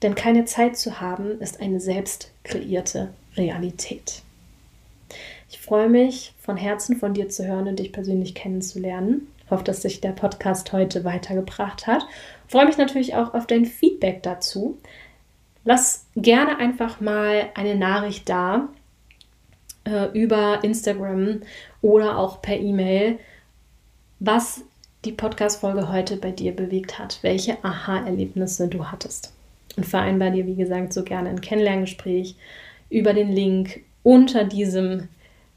Denn 0.02 0.16
keine 0.16 0.44
Zeit 0.44 0.76
zu 0.76 1.00
haben, 1.00 1.40
ist 1.40 1.60
eine 1.60 1.78
selbst 1.78 2.32
kreierte 2.42 3.10
Realität. 3.36 4.22
Ich 5.50 5.60
freue 5.60 5.88
mich 5.88 6.34
von 6.40 6.56
Herzen 6.56 6.96
von 6.96 7.14
dir 7.14 7.28
zu 7.28 7.46
hören 7.46 7.68
und 7.68 7.78
dich 7.78 7.92
persönlich 7.92 8.34
kennenzulernen. 8.34 9.28
Hoffe, 9.50 9.64
dass 9.64 9.80
dich 9.80 10.00
der 10.00 10.12
Podcast 10.12 10.72
heute 10.72 11.04
weitergebracht 11.04 11.86
hat. 11.86 12.06
Ich 12.46 12.52
freue 12.52 12.66
mich 12.66 12.78
natürlich 12.78 13.14
auch 13.14 13.34
auf 13.34 13.46
dein 13.46 13.64
Feedback 13.64 14.22
dazu. 14.22 14.78
Lass 15.64 16.06
gerne 16.16 16.58
einfach 16.58 17.00
mal 17.00 17.50
eine 17.54 17.74
Nachricht 17.74 18.28
da 18.28 18.68
äh, 19.84 20.06
über 20.18 20.62
Instagram 20.62 21.40
oder 21.82 22.18
auch 22.18 22.42
per 22.42 22.58
E-Mail, 22.58 23.18
was 24.20 24.62
die 25.04 25.12
Podcast-Folge 25.12 25.92
heute 25.92 26.16
bei 26.16 26.32
dir 26.32 26.54
bewegt 26.54 26.98
hat, 26.98 27.18
welche 27.22 27.62
Aha-Erlebnisse 27.64 28.68
du 28.68 28.86
hattest. 28.86 29.32
Und 29.76 29.86
vereinbar 29.86 30.30
dir, 30.30 30.46
wie 30.46 30.56
gesagt, 30.56 30.92
so 30.92 31.04
gerne 31.04 31.28
ein 31.28 31.40
Kennenlerngespräch 31.40 32.36
über 32.90 33.12
den 33.12 33.30
Link 33.30 33.82
unter 34.02 34.44
diesem 34.44 35.08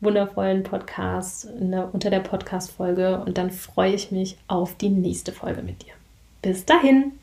wundervollen 0.01 0.63
Podcast, 0.63 1.47
der, 1.59 1.89
unter 1.91 2.09
der 2.09 2.21
Podcast-Folge. 2.21 3.21
Und 3.25 3.37
dann 3.37 3.51
freue 3.51 3.93
ich 3.93 4.11
mich 4.11 4.37
auf 4.47 4.75
die 4.75 4.89
nächste 4.89 5.31
Folge 5.31 5.61
mit 5.61 5.83
dir. 5.83 5.93
Bis 6.41 6.65
dahin! 6.65 7.18